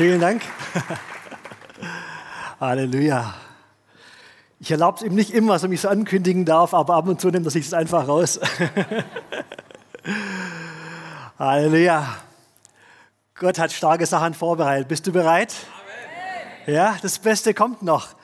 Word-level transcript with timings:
Vielen 0.00 0.18
Dank. 0.18 0.40
Halleluja. 2.58 3.34
Ich 4.58 4.70
erlaube 4.70 4.96
es 4.96 5.02
ihm 5.02 5.14
nicht 5.14 5.30
immer, 5.30 5.52
dass 5.52 5.62
er 5.62 5.68
mich 5.68 5.82
so 5.82 5.90
ankündigen 5.90 6.46
darf, 6.46 6.72
aber 6.72 6.94
ab 6.94 7.06
und 7.06 7.20
zu 7.20 7.28
nimmt 7.28 7.46
er 7.46 7.50
sich 7.50 7.66
es 7.66 7.74
einfach 7.74 8.08
raus. 8.08 8.40
Halleluja. 11.38 12.16
Gott 13.34 13.58
hat 13.58 13.72
starke 13.72 14.06
Sachen 14.06 14.32
vorbereitet. 14.32 14.88
Bist 14.88 15.06
du 15.06 15.12
bereit? 15.12 15.54
Amen. 16.64 16.74
Ja, 16.74 16.96
das 17.02 17.18
Beste 17.18 17.52
kommt 17.52 17.82
noch. 17.82 18.14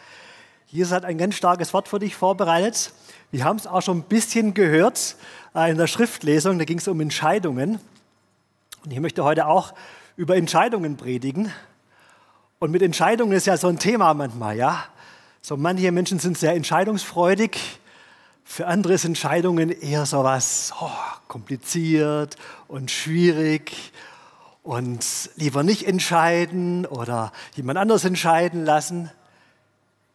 Jesus 0.69 0.95
hat 0.95 1.05
ein 1.05 1.19
ganz 1.19 1.35
starkes 1.35 1.75
Wort 1.75 1.89
für 1.89 1.99
dich 1.99 2.17
vorbereitet. 2.17 2.91
Wir 3.31 3.45
haben 3.45 3.59
es 3.59 3.67
auch 3.67 3.83
schon 3.83 3.99
ein 3.99 4.05
bisschen 4.05 4.55
gehört 4.55 5.17
äh, 5.55 5.71
in 5.71 5.77
der 5.77 5.89
Schriftlesung. 5.89 6.59
Da 6.59 6.65
ging 6.65 6.79
es 6.79 6.89
um 6.89 6.99
Entscheidungen. 7.03 7.81
Und 8.83 8.91
ich 8.91 9.01
möchte 9.01 9.25
heute 9.25 9.47
auch 9.47 9.75
über 10.17 10.37
Entscheidungen 10.37 10.97
predigen. 10.97 11.53
Und 12.59 12.71
mit 12.71 12.83
Entscheidungen 12.83 13.33
ist 13.33 13.47
ja 13.47 13.57
so 13.57 13.69
ein 13.69 13.79
Thema 13.79 14.15
manchmal, 14.15 14.57
ja. 14.57 14.85
So 15.43 15.57
manche 15.57 15.93
Menschen 15.93 16.19
sind 16.19 16.39
sehr 16.39 16.55
entscheidungsfreudig. 16.55 17.59
Für 18.45 18.67
andere 18.67 18.95
ist 18.95 19.05
Entscheidungen 19.05 19.71
eher 19.71 20.07
so 20.07 20.25
was 20.25 20.73
oh, 20.81 20.91
kompliziert 21.29 22.37
und 22.69 22.91
schwierig 22.91 23.93
und 24.63 25.05
lieber 25.37 25.63
nicht 25.63 25.87
entscheiden 25.87 26.87
oder 26.87 27.33
jemand 27.55 27.79
anders 27.79 28.05
entscheiden 28.05 28.65
lassen. 28.65 29.11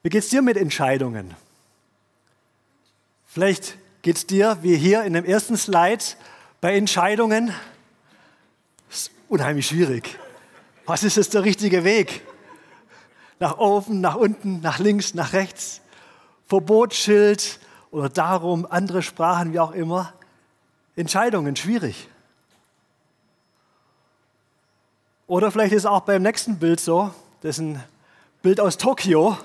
Wie 0.03 0.09
geht 0.09 0.23
es 0.23 0.29
dir 0.29 0.41
mit 0.41 0.57
Entscheidungen? 0.57 1.35
Vielleicht 3.27 3.77
geht 4.01 4.17
es 4.17 4.27
dir 4.27 4.57
wie 4.61 4.75
hier 4.75 5.03
in 5.03 5.13
dem 5.13 5.25
ersten 5.25 5.55
Slide 5.55 6.03
bei 6.59 6.75
Entscheidungen. 6.75 7.53
Unheimlich 9.31 9.67
schwierig. 9.67 10.19
Was 10.85 11.03
ist 11.03 11.15
jetzt 11.15 11.33
der 11.33 11.45
richtige 11.45 11.85
Weg? 11.85 12.21
Nach 13.39 13.59
oben, 13.59 14.01
nach 14.01 14.15
unten, 14.15 14.59
nach 14.59 14.79
links, 14.79 15.13
nach 15.13 15.31
rechts. 15.31 15.79
Verbotsschild 16.47 17.57
oder 17.91 18.09
darum, 18.09 18.67
andere 18.69 19.01
Sprachen, 19.01 19.53
wie 19.53 19.59
auch 19.61 19.71
immer. 19.71 20.11
Entscheidungen 20.97 21.55
schwierig. 21.55 22.09
Oder 25.27 25.49
vielleicht 25.49 25.71
ist 25.71 25.85
auch 25.85 26.01
beim 26.01 26.23
nächsten 26.23 26.59
Bild 26.59 26.81
so, 26.81 27.13
das 27.41 27.57
ist 27.57 27.59
ein 27.59 27.81
Bild 28.41 28.59
aus 28.59 28.77
Tokio. 28.77 29.37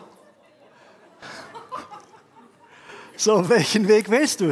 So, 3.16 3.48
welchen 3.48 3.86
Weg 3.86 4.10
wählst 4.10 4.40
du? 4.40 4.50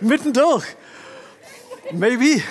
Mittendurch. 0.00 0.76
Maybe. 1.92 2.42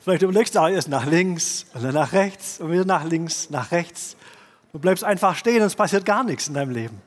Vielleicht 0.00 0.22
überlegst 0.22 0.54
du 0.54 0.60
auch 0.60 0.68
erst 0.68 0.88
nach 0.88 1.06
links 1.06 1.66
und 1.74 1.82
dann 1.82 1.94
nach 1.94 2.12
rechts 2.12 2.60
und 2.60 2.70
wieder 2.70 2.84
nach 2.84 3.04
links, 3.04 3.50
nach 3.50 3.72
rechts. 3.72 4.16
Du 4.72 4.78
bleibst 4.78 5.04
einfach 5.04 5.36
stehen 5.36 5.60
und 5.60 5.66
es 5.66 5.74
passiert 5.74 6.04
gar 6.04 6.24
nichts 6.24 6.48
in 6.48 6.54
deinem 6.54 6.70
Leben. 6.70 7.02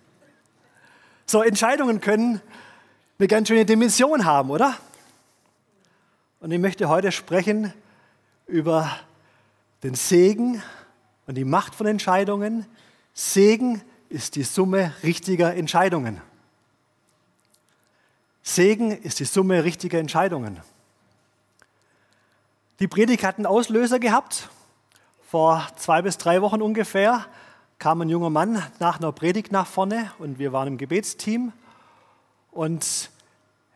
So, 1.25 1.41
Entscheidungen 1.41 2.01
können 2.01 2.41
eine 3.17 3.27
ganz 3.27 3.47
schöne 3.47 3.65
Dimension 3.65 4.25
haben, 4.25 4.49
oder? 4.49 4.75
Und 6.41 6.51
ich 6.51 6.59
möchte 6.59 6.89
heute 6.89 7.11
sprechen 7.11 7.73
über 8.47 8.91
den 9.83 9.95
Segen 9.95 10.61
und 11.27 11.35
die 11.35 11.45
Macht 11.45 11.75
von 11.75 11.87
Entscheidungen. 11.87 12.65
Segen 13.13 13.81
ist 14.09 14.35
die 14.35 14.43
Summe 14.43 14.93
richtiger 15.03 15.55
Entscheidungen. 15.55 16.21
Segen 18.43 18.91
ist 18.91 19.19
die 19.19 19.25
Summe 19.25 19.63
richtiger 19.63 19.99
Entscheidungen. 19.99 20.59
Die 22.79 22.87
Predigt 22.87 23.23
hat 23.23 23.37
einen 23.37 23.45
Auslöser 23.45 23.99
gehabt. 23.99 24.49
Vor 25.27 25.67
zwei 25.75 26.01
bis 26.01 26.17
drei 26.17 26.41
Wochen 26.41 26.61
ungefähr 26.61 27.25
kam 27.77 28.01
ein 28.01 28.09
junger 28.09 28.29
Mann 28.29 28.63
nach 28.79 28.99
einer 28.99 29.11
Predigt 29.11 29.51
nach 29.51 29.67
vorne 29.67 30.11
und 30.19 30.39
wir 30.39 30.51
waren 30.51 30.67
im 30.67 30.77
Gebetsteam. 30.77 31.53
Und 32.51 33.11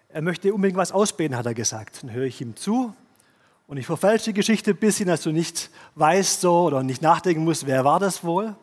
er 0.09 0.22
möchte 0.22 0.53
unbedingt 0.53 0.78
was 0.78 0.91
ausbeten, 0.91 1.38
hat 1.38 1.45
er 1.45 1.53
gesagt. 1.53 2.03
Dann 2.03 2.11
höre 2.11 2.25
ich 2.25 2.41
ihm 2.41 2.56
zu 2.56 2.94
und 3.67 3.78
ich 3.78 3.85
verfälsche 3.85 4.25
die 4.25 4.34
Geschichte 4.34 4.72
ein 4.72 4.78
bisschen, 4.78 5.07
dass 5.07 5.22
du 5.22 5.31
nicht 5.31 5.69
weißt 5.95 6.41
so 6.41 6.63
oder 6.63 6.84
nicht 6.84 7.01
nachdenken 7.01 7.44
musst, 7.44 7.66
wer 7.66 7.84
war 7.84 8.00
das 8.00 8.23
wohl. 8.23 8.56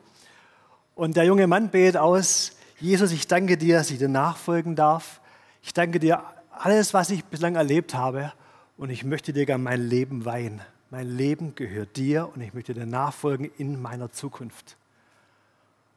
Und 0.94 1.16
der 1.16 1.25
junge 1.25 1.47
Mann 1.47 1.71
betet 1.71 1.97
aus, 1.97 2.53
Jesus, 2.78 3.10
ich 3.12 3.27
danke 3.27 3.56
dir, 3.56 3.78
dass 3.78 3.91
ich 3.91 3.98
dir 3.98 4.09
nachfolgen 4.09 4.77
darf. 4.77 5.21
Ich 5.65 5.73
danke 5.73 6.00
dir 6.00 6.23
alles, 6.50 6.93
was 6.93 7.11
ich 7.11 7.25
bislang 7.25 7.55
erlebt 7.55 7.95
habe 7.95 8.33
und 8.77 8.91
ich 8.91 9.05
möchte 9.05 9.33
dir 9.33 9.47
gerne 9.47 9.62
mein 9.62 9.81
Leben 9.81 10.25
weihen. 10.25 10.61
Mein 10.91 11.09
Leben 11.09 11.55
gehört 11.55 11.97
dir 11.97 12.28
und 12.34 12.43
ich 12.43 12.53
möchte 12.53 12.75
dir 12.75 12.84
nachfolgen 12.84 13.50
in 13.56 13.81
meiner 13.81 14.11
Zukunft. 14.11 14.77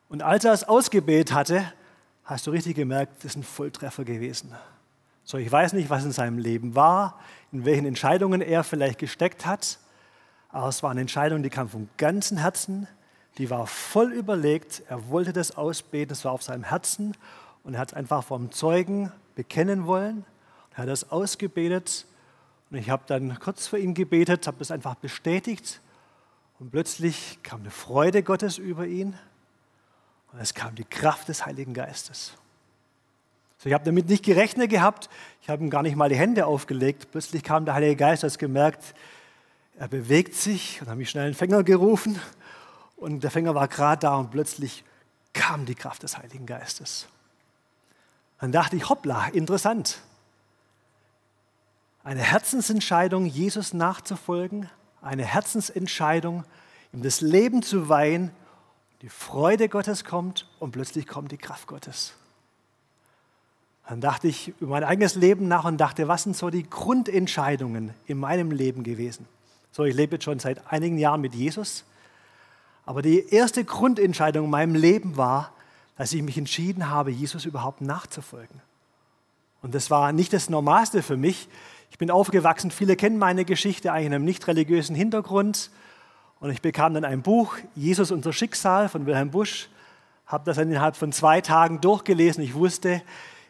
Und 0.08 0.22
als 0.22 0.46
er 0.46 0.54
es 0.54 0.64
ausgebetet 0.64 1.34
hatte, 1.34 1.66
hast 2.24 2.46
du 2.46 2.52
richtig 2.52 2.76
gemerkt, 2.76 3.18
das 3.18 3.32
ist 3.32 3.38
ein 3.38 3.44
Volltreffer 3.44 4.06
gewesen. 4.06 4.54
So, 5.24 5.40
ich 5.40 5.52
weiß 5.52 5.74
nicht, 5.74 5.90
was 5.90 6.06
in 6.06 6.12
seinem 6.12 6.38
Leben 6.38 6.76
war, 6.76 7.20
in 7.52 7.66
welchen 7.66 7.88
Entscheidungen 7.88 8.42
er 8.42 8.64
vielleicht 8.64 9.00
gesteckt 9.00 9.48
hat, 9.48 9.80
aber 10.50 10.70
es 10.70 10.84
war 10.84 10.92
eine 10.92 11.02
Entscheidung, 11.02 11.42
die 11.42 11.50
kam 11.50 11.70
vom 11.70 11.90
ganzen 11.98 12.38
Herzen, 12.38 12.88
die 13.40 13.50
war 13.50 13.66
voll 13.66 14.14
überlegt, 14.14 14.84
er 14.88 15.10
wollte 15.10 15.34
das 15.34 15.58
ausbeten, 15.58 16.14
es 16.14 16.24
war 16.24 16.34
auf 16.34 16.44
seinem 16.44 16.64
Herzen 16.64 17.18
und 17.64 17.74
er 17.74 17.80
hat 17.80 17.90
es 17.90 17.94
einfach 17.96 18.24
vom 18.24 18.52
Zeugen 18.52 19.12
bekennen 19.36 19.86
wollen. 19.86 20.26
Er 20.72 20.80
hat 20.80 20.90
das 20.90 21.12
ausgebetet 21.12 22.06
und 22.70 22.78
ich 22.78 22.90
habe 22.90 23.04
dann 23.08 23.38
kurz 23.40 23.68
für 23.68 23.78
ihn 23.78 23.94
gebetet, 23.94 24.48
habe 24.48 24.58
das 24.58 24.72
einfach 24.72 24.96
bestätigt 24.96 25.82
und 26.60 26.72
plötzlich 26.72 27.40
kam 27.44 27.62
eine 27.62 27.72
Freude 27.72 28.24
Gottes 28.24 28.58
über 28.58 28.86
ihn 28.88 29.18
und 30.32 30.40
es 30.40 30.54
kam 30.54 30.76
die 30.76 30.84
Kraft 30.84 31.28
des 31.28 31.46
Heiligen 31.46 31.74
Geistes. 31.74 32.34
So, 33.58 33.70
ich 33.70 33.74
habe 33.74 33.86
damit 33.86 34.10
nicht 34.10 34.24
gerechnet 34.24 34.70
gehabt. 34.70 35.10
Ich 35.42 35.50
habe 35.50 35.64
ihm 35.64 35.70
gar 35.70 35.82
nicht 35.82 35.96
mal 35.96 36.10
die 36.10 36.18
Hände 36.18 36.46
aufgelegt. 36.46 37.08
Plötzlich 37.12 37.44
kam 37.44 37.66
der 37.66 37.74
Heilige 37.74 37.96
Geist, 37.96 38.24
hat 38.24 38.38
gemerkt, 38.38 38.94
er 39.78 39.88
bewegt 39.88 40.36
sich 40.36 40.82
und 40.82 40.88
habe 40.88 40.98
mich 40.98 41.10
schnell 41.10 41.26
einen 41.26 41.34
Fänger 41.34 41.64
gerufen. 41.64 42.20
Und 42.96 43.24
der 43.24 43.32
Fänger 43.32 43.56
war 43.56 43.68
gerade 43.68 44.02
da 44.02 44.16
und 44.16 44.32
plötzlich 44.32 44.84
kam 45.34 45.66
die 45.66 45.76
Kraft 45.76 46.04
des 46.04 46.18
Heiligen 46.18 46.46
Geistes. 46.46 47.08
Dann 48.46 48.52
dachte 48.52 48.76
ich, 48.76 48.90
hoppla, 48.90 49.30
interessant. 49.30 50.02
Eine 52.04 52.20
Herzensentscheidung, 52.20 53.26
Jesus 53.26 53.74
nachzufolgen, 53.74 54.70
eine 55.02 55.26
Herzensentscheidung, 55.26 56.44
ihm 56.94 57.02
das 57.02 57.22
Leben 57.22 57.64
zu 57.64 57.90
weihen, 57.90 58.30
die 59.02 59.10
Freude 59.10 59.68
Gottes 59.68 60.04
kommt 60.04 60.48
und 60.60 60.74
plötzlich 60.74 61.08
kommt 61.08 61.32
die 61.32 61.40
Kraft 61.40 61.66
Gottes. 61.66 62.14
Dann 63.90 64.00
dachte 64.00 64.28
ich 64.28 64.50
über 64.60 64.74
mein 64.74 64.84
eigenes 64.84 65.16
Leben 65.16 65.48
nach 65.48 65.66
und 65.66 65.78
dachte, 65.78 66.08
was 66.08 66.22
sind 66.22 66.38
so 66.38 66.52
die 66.52 66.70
Grundentscheidungen 66.70 67.96
in 68.06 68.20
meinem 68.20 68.52
Leben 68.52 68.84
gewesen? 68.84 69.26
So, 69.72 69.86
ich 69.86 69.96
lebe 69.96 70.18
jetzt 70.18 70.26
schon 70.26 70.38
seit 70.38 70.72
einigen 70.72 71.00
Jahren 71.00 71.22
mit 71.22 71.34
Jesus. 71.34 71.84
Aber 72.86 73.02
die 73.02 73.28
erste 73.28 73.64
Grundentscheidung 73.64 74.46
in 74.46 74.52
meinem 74.52 74.76
Leben 74.76 75.18
war, 75.18 75.55
dass 75.98 76.14
ich 76.14 76.22
mich 76.22 76.38
entschieden 76.38 76.90
habe, 76.90 77.12
Jesus 77.12 77.46
überhaupt 77.46 77.82
nachzufolgen. 77.82 78.62
Und 79.62 79.74
das 79.74 79.90
war 79.90 80.12
nicht 80.12 80.34
das 80.34 80.50
Normalste 80.50 81.02
für 81.02 81.18
mich. 81.18 81.48
Ich 81.90 81.98
bin 81.98 82.12
aufgewachsen, 82.12 82.72
viele 82.72 82.96
kennen 82.96 83.18
meine 83.18 83.46
Geschichte 83.46 83.92
eigentlich 83.92 84.08
in 84.08 84.14
einem 84.14 84.26
nicht 84.26 84.48
religiösen 84.48 84.96
Hintergrund. 84.96 85.72
Und 86.40 86.52
ich 86.52 86.62
bekam 86.62 86.94
dann 86.94 87.06
ein 87.06 87.22
Buch, 87.22 87.56
Jesus 87.76 88.12
unser 88.12 88.34
Schicksal 88.34 88.90
von 88.90 89.06
Wilhelm 89.06 89.32
Busch, 89.32 89.70
habe 90.28 90.44
das 90.46 90.58
innerhalb 90.58 90.96
von 90.96 91.12
zwei 91.12 91.42
Tagen 91.42 91.82
durchgelesen. 91.82 92.44
Ich 92.44 92.54
wusste, 92.54 93.02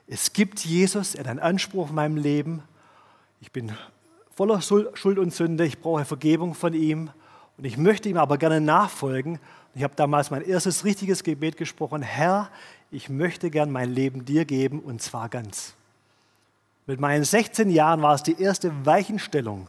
es 0.07 0.33
gibt 0.33 0.59
Jesus, 0.59 1.15
er 1.15 1.21
hat 1.21 1.27
einen 1.27 1.39
Anspruch 1.39 1.85
auf 1.85 1.91
meinem 1.91 2.17
Leben. 2.17 2.61
Ich 3.41 3.51
bin 3.51 3.73
voller 4.35 4.61
Schuld 4.61 5.17
und 5.17 5.33
Sünde, 5.33 5.65
ich 5.65 5.79
brauche 5.79 6.05
Vergebung 6.05 6.53
von 6.53 6.73
ihm 6.73 7.09
und 7.57 7.65
ich 7.65 7.77
möchte 7.77 8.09
ihm 8.09 8.17
aber 8.17 8.37
gerne 8.37 8.61
nachfolgen. 8.61 9.39
Ich 9.75 9.83
habe 9.83 9.93
damals 9.95 10.31
mein 10.31 10.41
erstes 10.41 10.85
richtiges 10.85 11.21
Gebet 11.21 11.57
gesprochen, 11.57 12.01
Herr, 12.01 12.49
ich 12.91 13.09
möchte 13.09 13.49
gern 13.49 13.71
mein 13.71 13.91
Leben 13.91 14.23
dir 14.23 14.45
geben 14.45 14.79
und 14.79 15.01
zwar 15.01 15.27
ganz. 15.27 15.73
Mit 16.87 17.01
meinen 17.01 17.25
16 17.25 17.69
Jahren 17.69 18.01
war 18.01 18.15
es 18.15 18.23
die 18.23 18.39
erste 18.41 18.85
Weichenstellung, 18.85 19.67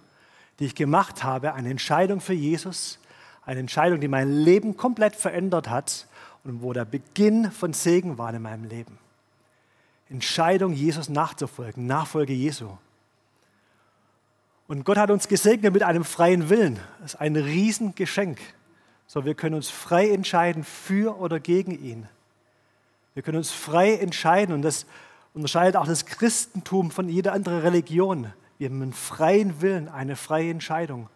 die 0.60 0.66
ich 0.66 0.76
gemacht 0.76 1.24
habe, 1.24 1.54
eine 1.54 1.70
Entscheidung 1.70 2.20
für 2.20 2.34
Jesus, 2.34 3.00
eine 3.44 3.58
Entscheidung, 3.58 4.00
die 4.00 4.06
mein 4.06 4.32
Leben 4.32 4.76
komplett 4.76 5.16
verändert 5.16 5.68
hat 5.68 6.06
und 6.44 6.62
wo 6.62 6.72
der 6.72 6.84
Beginn 6.84 7.50
von 7.50 7.72
Segen 7.72 8.16
war 8.16 8.32
in 8.32 8.42
meinem 8.42 8.64
Leben. 8.64 8.98
Entscheidung, 10.08 10.72
Jesus 10.72 11.08
nachzufolgen, 11.08 11.86
Nachfolge 11.86 12.32
Jesu. 12.32 12.68
Und 14.68 14.84
Gott 14.84 14.98
hat 14.98 15.10
uns 15.10 15.26
gesegnet 15.26 15.72
mit 15.72 15.82
einem 15.82 16.04
freien 16.04 16.48
Willen. 16.48 16.78
Das 17.00 17.14
ist 17.14 17.20
ein 17.20 17.34
Riesengeschenk. 17.34 18.38
So, 19.06 19.24
wir 19.24 19.34
können 19.34 19.54
uns 19.54 19.68
frei 19.68 20.10
entscheiden 20.10 20.64
für 20.64 21.18
oder 21.18 21.38
gegen 21.38 21.70
ihn. 21.70 22.08
Wir 23.14 23.22
können 23.22 23.38
uns 23.38 23.52
frei 23.52 23.94
entscheiden 23.94 24.54
und 24.54 24.62
das 24.62 24.84
unterscheidet 25.32 25.76
auch 25.76 25.86
das 25.86 26.06
Christentum 26.06 26.90
von 26.90 27.08
jeder 27.08 27.32
anderen 27.32 27.60
Religion. 27.60 28.32
Wir 28.58 28.68
haben 28.68 28.82
einen 28.82 28.92
freien 28.92 29.60
Willen, 29.60 29.88
eine 29.88 30.16
freie 30.16 30.50
Entscheidung. 30.50 31.08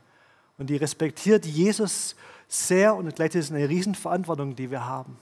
Und 0.59 0.69
die 0.69 0.77
respektiert 0.77 1.47
Jesus 1.47 2.17
sehr 2.47 2.95
und 2.95 3.15
gleichzeitig 3.15 3.41
ist 3.41 3.51
es 3.51 3.57
eine 3.57 3.69
Riesenverantwortung, 3.69 4.57
die 4.57 4.71
wir 4.71 4.87
haben. 4.87 5.17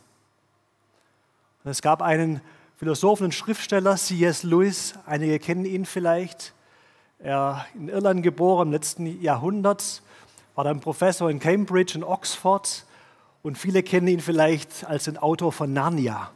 Und 1.64 1.70
es 1.70 1.80
gab 1.80 2.02
einen 2.02 2.40
Philosophen 2.76 3.26
und 3.26 3.34
Schriftsteller, 3.34 3.96
C.S. 3.96 4.42
Lewis, 4.42 4.94
einige 5.06 5.38
kennen 5.38 5.64
ihn 5.64 5.84
vielleicht. 5.84 6.54
Er 7.18 7.66
in 7.74 7.88
Irland 7.88 8.22
geboren 8.22 8.68
im 8.68 8.72
letzten 8.72 9.20
Jahrhundert, 9.20 10.02
war 10.58 10.64
dann 10.64 10.80
Professor 10.80 11.30
in 11.30 11.38
Cambridge 11.38 11.96
und 11.96 12.02
Oxford 12.02 12.84
und 13.44 13.56
viele 13.56 13.84
kennen 13.84 14.08
ihn 14.08 14.18
vielleicht 14.18 14.84
als 14.86 15.04
den 15.04 15.16
Autor 15.16 15.52
von 15.52 15.72
Narnia. 15.72 16.32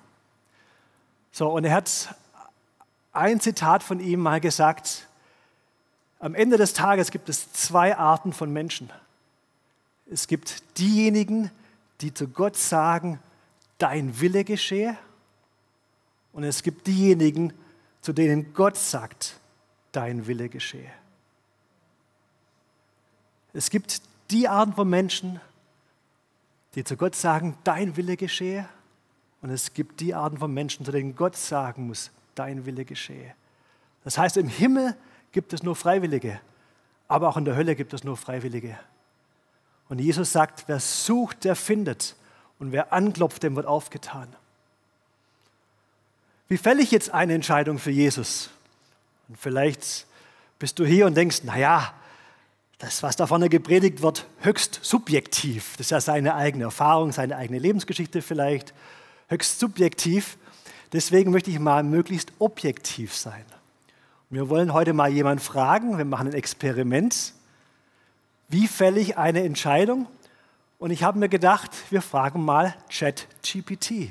So, 1.33 1.51
und 1.51 1.65
er 1.65 1.75
hat 1.75 2.15
ein 3.13 3.41
Zitat 3.41 3.83
von 3.83 3.99
ihm 3.99 4.21
mal 4.21 4.41
gesagt, 4.41 5.09
am 6.21 6.37
Ende 6.37 6.57
des 6.57 6.73
Tages 6.73 7.11
gibt 7.11 7.29
es 7.29 7.53
zwei 7.53 7.97
Arten 7.97 8.33
von 8.33 8.53
Menschen. 8.53 8.91
Es 10.09 10.29
gibt 10.29 10.79
diejenigen, 10.79 11.51
die 12.01 12.15
zu 12.15 12.29
Gott 12.29 12.57
sagen, 12.57 13.19
dein 13.79 14.21
Wille 14.21 14.45
geschehe. 14.45 14.97
Und 16.33 16.45
es 16.45 16.63
gibt 16.63 16.87
diejenigen, 16.87 17.53
zu 18.03 18.13
denen 18.13 18.55
Gott 18.55 18.77
sagt, 18.77 19.41
dein 19.91 20.29
Wille 20.29 20.49
geschehe. 20.49 20.93
Es 23.53 23.69
gibt 23.69 24.01
die 24.33 24.49
Arten 24.49 24.73
von 24.73 24.89
Menschen, 24.89 25.41
die 26.75 26.85
zu 26.85 26.97
Gott 26.97 27.15
sagen, 27.15 27.57
dein 27.65 27.97
Wille 27.97 28.17
geschehe. 28.17 28.69
Und 29.43 29.51
es 29.51 29.75
gibt 29.75 30.01
die 30.01 30.15
Arten 30.15 30.39
von 30.39 30.53
Menschen, 30.53 30.85
zu 30.87 30.93
denen 30.93 31.17
Gott 31.17 31.37
sagen 31.37 31.89
muss, 31.89 32.11
dein 32.35 32.65
Wille 32.65 32.85
geschehe. 32.85 33.35
Das 34.05 34.19
heißt, 34.19 34.37
im 34.37 34.49
Himmel 34.49 34.97
gibt 35.33 35.53
es 35.53 35.63
nur 35.63 35.77
Freiwillige, 35.77 36.41
aber 37.09 37.29
auch 37.29 37.37
in 37.37 37.45
der 37.45 37.57
Hölle 37.57 37.77
gibt 37.77 37.93
es 37.93 38.05
nur 38.05 38.17
Freiwillige. 38.17 38.79
Und 39.89 39.99
Jesus 39.99 40.33
sagt, 40.33 40.65
wer 40.69 40.81
sucht, 40.81 41.45
der 41.45 41.57
findet. 41.57 42.17
Und 42.59 42.73
wer 42.73 42.93
anklopft, 42.93 43.43
dem 43.43 43.57
wird 43.57 43.67
aufgetan. 43.67 44.29
Wie 46.49 46.57
fälle 46.57 46.81
ich 46.81 46.91
jetzt 46.91 47.11
eine 47.11 47.35
Entscheidung 47.35 47.79
für 47.79 47.91
Jesus? 47.91 48.51
Und 49.29 49.37
vielleicht 49.37 50.07
bist 50.59 50.79
du 50.79 50.85
hier 50.85 51.07
und 51.07 51.17
denkst, 51.17 51.43
naja, 51.43 51.93
das, 52.83 53.01
was 53.05 53.15
da 53.15 53.29
vorne 53.29 53.49
gepredigt 53.49 54.03
wird, 54.03 54.27
höchst 54.41 54.81
subjektiv. 54.83 55.77
Das 55.77 55.87
ist 55.87 55.91
ja 55.93 56.01
seine 56.01 56.35
eigene 56.35 56.65
Erfahrung, 56.65 57.13
seine 57.13 57.37
eigene 57.37 57.61
Lebensgeschichte 57.61 58.23
vielleicht, 58.23 58.75
höchst 59.29 59.61
subjektiv. 59.61 60.37
Deswegen 60.93 61.31
möchte 61.31 61.53
ich 61.53 61.61
mal 61.61 61.85
möglichst 61.85 62.33
objektiv 62.41 63.15
sein. 63.15 63.45
Wir 64.31 64.49
wollen 64.49 64.73
heute 64.73 64.95
mal 64.95 65.13
jemanden 65.13 65.45
fragen, 65.45 65.97
wir 65.97 66.05
machen 66.05 66.27
ein 66.27 66.33
Experiment. 66.35 67.35
Wie 68.49 68.67
fälle 68.67 68.99
ich 68.99 69.17
eine 69.17 69.45
Entscheidung? 69.45 70.09
Und 70.81 70.91
ich 70.91 71.05
habe 71.05 71.21
mir 71.21 71.29
gedacht, 71.29 71.71
wir 71.91 72.03
fragen 72.03 72.45
mal 72.45 72.75
ChatGPT. 72.91 74.09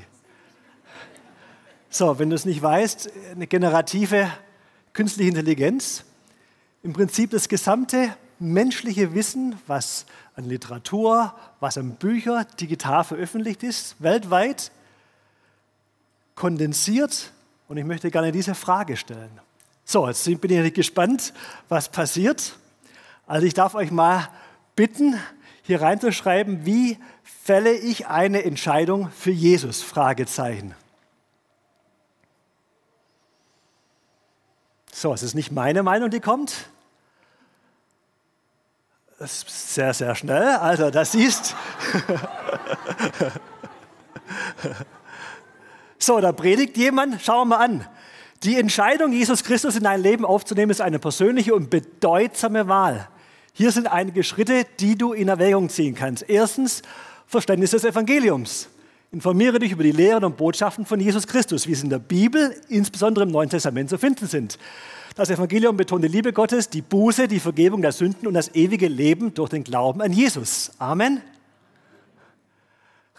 So, 1.90 2.20
wenn 2.20 2.30
du 2.30 2.38
es 2.38 2.46
nicht 2.46 2.62
weißt, 2.62 3.10
eine 3.32 3.48
generative 3.48 4.32
künstliche 4.94 5.28
Intelligenz, 5.28 6.06
im 6.84 6.94
Prinzip 6.94 7.32
das 7.32 7.50
gesamte 7.50 8.16
menschliche 8.42 9.14
Wissen, 9.14 9.56
was 9.68 10.06
an 10.36 10.46
Literatur, 10.46 11.34
was 11.60 11.78
an 11.78 11.96
Büchern 11.96 12.46
digital 12.60 13.04
veröffentlicht 13.04 13.64
ist, 13.64 13.96
weltweit, 14.00 14.72
kondensiert. 16.36 17.32
Und 17.68 17.78
ich 17.78 17.86
möchte 17.86 18.12
gerne 18.12 18.32
diese 18.32 18.56
Frage 18.56 18.98
stellen. 18.98 19.32
So, 19.86 20.08
jetzt 20.08 20.26
bin 20.42 20.52
ich 20.52 20.74
gespannt, 20.74 21.34
was 21.70 21.90
passiert. 21.90 22.58
Also 23.28 23.46
ich 23.46 23.54
darf 23.54 23.76
euch 23.76 23.92
mal 23.92 24.28
bitten, 24.76 25.20
hier 25.64 25.82
reinzuschreiben, 25.82 26.66
wie 26.66 26.98
fälle 27.24 27.74
ich 27.74 28.08
eine 28.08 28.44
Entscheidung 28.44 29.10
für 29.12 29.32
Jesus? 29.32 29.82
Fragezeichen. 29.82 30.76
So, 34.92 35.14
es 35.14 35.24
ist 35.24 35.34
nicht 35.34 35.52
meine 35.52 35.84
Meinung, 35.84 36.10
die 36.10 36.20
kommt. 36.20 36.70
Das 39.22 39.44
ist 39.44 39.76
sehr, 39.76 39.94
sehr 39.94 40.16
schnell. 40.16 40.48
Also, 40.48 40.90
das 40.90 41.12
siehst. 41.12 41.56
so, 46.00 46.20
da 46.20 46.32
predigt 46.32 46.76
jemand. 46.76 47.22
Schauen 47.22 47.50
wir 47.50 47.58
mal 47.58 47.64
an. 47.64 47.86
Die 48.42 48.58
Entscheidung, 48.58 49.12
Jesus 49.12 49.44
Christus 49.44 49.76
in 49.76 49.84
dein 49.84 50.02
Leben 50.02 50.26
aufzunehmen, 50.26 50.72
ist 50.72 50.82
eine 50.82 50.98
persönliche 50.98 51.54
und 51.54 51.70
bedeutsame 51.70 52.68
Wahl. 52.68 53.10
Hier 53.54 53.72
sind 53.72 53.86
einige 53.86 54.24
Schritte, 54.24 54.66
die 54.80 54.98
du 54.98 55.14
in 55.14 55.28
Erwägung 55.28 55.70
ziehen 55.70 55.94
kannst. 55.94 56.28
Erstens, 56.28 56.82
Verständnis 57.28 57.70
des 57.70 57.84
Evangeliums. 57.84 58.70
Informiere 59.12 59.60
dich 59.60 59.72
über 59.72 59.84
die 59.84 59.92
Lehren 59.92 60.24
und 60.24 60.36
Botschaften 60.36 60.84
von 60.88 61.00
Jesus 61.00 61.28
Christus, 61.28 61.68
wie 61.68 61.76
sie 61.76 61.84
in 61.84 61.92
der 61.92 62.00
Bibel, 62.00 62.60
insbesondere 62.70 63.26
im 63.26 63.30
Neuen 63.30 63.52
Testament, 63.52 63.92
zu 63.92 64.00
finden 64.00 64.26
sind. 64.26 64.58
Das 65.16 65.30
Evangelium 65.30 65.76
betont 65.76 66.06
die 66.06 66.08
Liebe 66.08 66.32
Gottes, 66.32 66.70
die 66.70 66.82
Buße, 66.82 67.28
die 67.28 67.42
Vergebung 67.42 67.82
der 67.82 67.92
Sünden 67.92 68.28
und 68.28 68.34
das 68.34 68.56
ewige 68.56 68.88
Leben 68.88 69.34
durch 69.34 69.50
den 69.50 69.66
Glauben 69.66 70.02
an 70.02 70.14
Jesus. 70.14 70.72
Amen. 70.80 71.22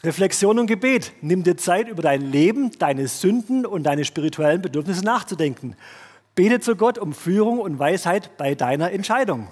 Reflexion 0.03 0.59
und 0.59 0.69
Gebet. 0.69 1.13
Nimm 1.21 1.43
dir 1.43 1.57
Zeit, 1.59 1.89
über 1.89 2.03
dein 2.03 2.23
Leben, 2.23 2.71
deine 2.79 3.09
Sünden 3.09 3.67
und 3.67 3.83
deine 3.83 4.07
spirituellen 4.07 4.63
Bedürfnisse 4.63 5.05
nachzudenken. 5.05 5.77
Bete 6.35 6.61
zu 6.61 6.77
Gott 6.77 6.97
um 6.97 7.13
Führung 7.13 7.61
und 7.61 7.79
Weisheit 7.79 8.39
bei 8.39 8.55
deiner 8.55 8.91
Entscheidung. 8.91 9.49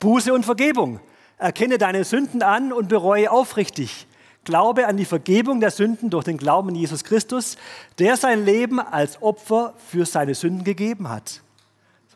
Buße 0.00 0.32
und 0.32 0.44
Vergebung. 0.44 1.00
Erkenne 1.38 1.78
deine 1.78 2.04
Sünden 2.04 2.42
an 2.42 2.70
und 2.70 2.88
bereue 2.88 3.30
aufrichtig. 3.30 4.06
Glaube 4.44 4.86
an 4.86 4.96
die 4.96 5.04
Vergebung 5.04 5.60
der 5.60 5.70
Sünden 5.70 6.10
durch 6.10 6.24
den 6.24 6.36
Glauben 6.36 6.70
in 6.70 6.76
Jesus 6.76 7.04
Christus, 7.04 7.56
der 7.98 8.16
sein 8.16 8.44
Leben 8.44 8.80
als 8.80 9.20
Opfer 9.22 9.74
für 9.90 10.06
seine 10.06 10.34
Sünden 10.34 10.64
gegeben 10.64 11.08
hat 11.08 11.40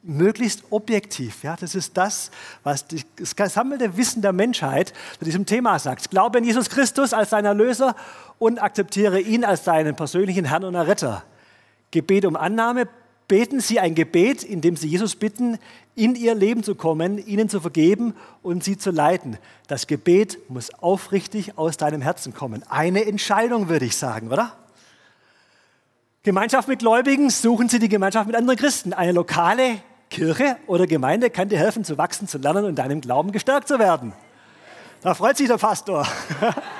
möglichst 0.02 0.64
objektiv. 0.70 1.42
Ja, 1.42 1.56
das 1.58 1.74
ist 1.74 1.96
das, 1.96 2.30
was 2.62 2.86
das 3.16 3.36
gesammelte 3.36 3.96
Wissen 3.96 4.22
der 4.22 4.32
Menschheit 4.32 4.92
zu 5.18 5.24
diesem 5.24 5.46
Thema 5.46 5.78
sagt. 5.78 6.10
Glaube 6.10 6.38
an 6.38 6.44
Jesus 6.44 6.70
Christus 6.70 7.12
als 7.12 7.30
seinen 7.30 7.46
Erlöser 7.46 7.94
und 8.38 8.62
akzeptiere 8.62 9.20
ihn 9.20 9.44
als 9.44 9.64
seinen 9.64 9.96
persönlichen 9.96 10.44
Herrn 10.44 10.64
und 10.64 10.74
Erretter. 10.74 11.24
Gebet 11.90 12.24
um 12.24 12.36
Annahme. 12.36 12.88
Beten 13.28 13.60
Sie 13.60 13.78
ein 13.78 13.94
Gebet, 13.94 14.42
in 14.42 14.62
dem 14.62 14.74
Sie 14.76 14.88
Jesus 14.88 15.14
bitten, 15.14 15.58
in 15.94 16.14
Ihr 16.14 16.34
Leben 16.34 16.62
zu 16.62 16.74
kommen, 16.74 17.18
Ihnen 17.18 17.50
zu 17.50 17.60
vergeben 17.60 18.14
und 18.42 18.64
Sie 18.64 18.78
zu 18.78 18.90
leiten. 18.90 19.36
Das 19.66 19.86
Gebet 19.86 20.38
muss 20.48 20.72
aufrichtig 20.82 21.58
aus 21.58 21.76
deinem 21.76 22.00
Herzen 22.00 22.32
kommen. 22.32 22.62
Eine 22.70 23.04
Entscheidung, 23.04 23.68
würde 23.68 23.84
ich 23.84 23.96
sagen, 23.96 24.32
oder? 24.32 24.56
Gemeinschaft 26.22 26.68
mit 26.68 26.78
Gläubigen, 26.78 27.28
suchen 27.28 27.68
Sie 27.68 27.78
die 27.78 27.88
Gemeinschaft 27.88 28.26
mit 28.26 28.34
anderen 28.34 28.58
Christen. 28.58 28.94
Eine 28.94 29.12
lokale 29.12 29.78
Kirche 30.08 30.56
oder 30.66 30.86
Gemeinde 30.86 31.28
kann 31.28 31.50
dir 31.50 31.58
helfen, 31.58 31.84
zu 31.84 31.98
wachsen, 31.98 32.28
zu 32.28 32.38
lernen 32.38 32.64
und 32.64 32.76
deinem 32.76 33.00
Glauben 33.02 33.30
gestärkt 33.30 33.68
zu 33.68 33.78
werden. 33.78 34.14
Da 35.02 35.14
freut 35.14 35.36
sich 35.36 35.48
der 35.48 35.58
Pastor. 35.58 36.06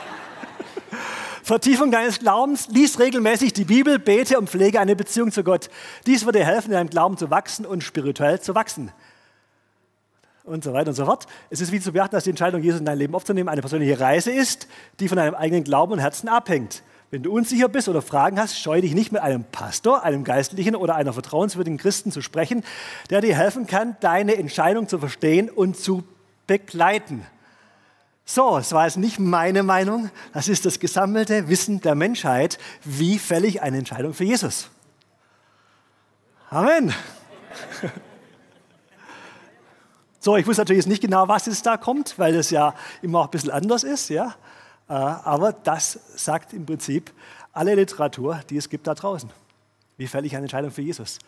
Vertiefung 1.49 1.90
deines 1.90 2.19
Glaubens, 2.19 2.69
lies 2.69 2.99
regelmäßig 2.99 3.55
die 3.55 3.64
Bibel, 3.64 3.99
bete 3.99 4.38
und 4.38 4.50
pflege 4.50 4.81
eine 4.81 4.95
Beziehung 4.95 5.33
zu 5.33 5.43
Gott. 5.43 5.71
Dies 6.05 6.26
wird 6.26 6.37
dir 6.37 6.45
helfen, 6.45 6.67
in 6.67 6.73
deinem 6.75 6.90
Glauben 6.90 7.17
zu 7.17 7.31
wachsen 7.31 7.64
und 7.64 7.83
spirituell 7.83 8.38
zu 8.38 8.55
wachsen. 8.55 8.93
Und 10.45 10.62
so 10.62 10.75
weiter 10.75 10.88
und 10.90 10.95
so 10.95 11.07
fort. 11.07 11.25
Es 11.49 11.62
ist 11.62 11.73
wie 11.73 11.81
zu 11.81 11.93
beachten, 11.93 12.14
dass 12.14 12.25
die 12.25 12.31
Entscheidung, 12.31 12.62
Jesus 12.62 12.81
in 12.81 12.85
dein 12.85 12.99
Leben 12.99 13.14
aufzunehmen, 13.14 13.49
eine 13.49 13.62
persönliche 13.62 13.99
Reise 13.99 14.31
ist, 14.31 14.69
die 15.00 15.09
von 15.09 15.17
deinem 15.17 15.35
eigenen 15.35 15.64
Glauben 15.64 15.95
und 15.95 16.00
Herzen 16.00 16.28
abhängt. 16.28 16.83
Wenn 17.11 17.23
du 17.23 17.33
unsicher 17.33 17.71
bist 17.71 17.88
oder 17.88 18.02
Fragen 18.02 18.38
hast, 18.38 18.61
scheue 18.61 18.83
dich 18.83 18.93
nicht 18.93 19.12
mit 19.12 19.23
einem 19.23 19.45
Pastor, 19.45 20.02
einem 20.02 20.25
Geistlichen 20.25 20.76
oder 20.76 20.97
einer 20.97 21.14
vertrauenswürdigen 21.14 21.78
Christen 21.78 22.12
zu 22.12 22.21
sprechen, 22.21 22.62
der 23.09 23.23
dir 23.23 23.35
helfen 23.35 23.67
kann, 23.67 23.97
deine 24.00 24.37
Entscheidung 24.37 24.87
zu 24.87 24.99
verstehen 24.99 25.49
und 25.49 25.78
zu 25.78 26.05
begleiten. 26.47 27.25
So, 28.30 28.58
es 28.58 28.73
war 28.73 28.85
jetzt 28.85 28.99
nicht 28.99 29.18
meine 29.18 29.62
Meinung, 29.62 30.11
das 30.35 30.49
ist 30.49 30.66
das 30.66 30.78
gesammelte 30.78 31.49
Wissen 31.49 31.80
der 31.80 31.94
Menschheit, 31.94 32.58
wie 32.85 33.18
fälle 33.18 33.47
ich 33.47 33.62
eine 33.62 33.78
Entscheidung 33.78 34.12
für 34.12 34.25
Jesus. 34.25 34.68
Amen. 36.50 36.94
So, 40.20 40.37
ich 40.37 40.47
wusste 40.49 40.62
natürlich 40.62 40.80
jetzt 40.80 40.90
nicht 40.90 41.00
genau, 41.00 41.28
was 41.28 41.47
jetzt 41.47 41.64
da 41.64 41.76
kommt, 41.76 42.18
weil 42.18 42.35
das 42.35 42.50
ja 42.50 42.75
immer 43.02 43.20
auch 43.20 43.25
ein 43.26 43.30
bisschen 43.30 43.52
anders 43.52 43.85
ist, 43.85 44.11
ja. 44.11 44.35
Äh, 44.88 44.92
aber 44.92 45.52
das 45.52 45.99
sagt 46.16 46.52
im 46.52 46.66
Prinzip 46.66 47.12
alle 47.52 47.76
Literatur, 47.76 48.40
die 48.50 48.56
es 48.56 48.68
gibt 48.68 48.88
da 48.88 48.94
draußen. 48.94 49.30
Wie 49.97 50.08
fälle 50.08 50.26
ich 50.26 50.35
eine 50.35 50.42
Entscheidung 50.42 50.73
für 50.73 50.82
Jesus? 50.82 51.20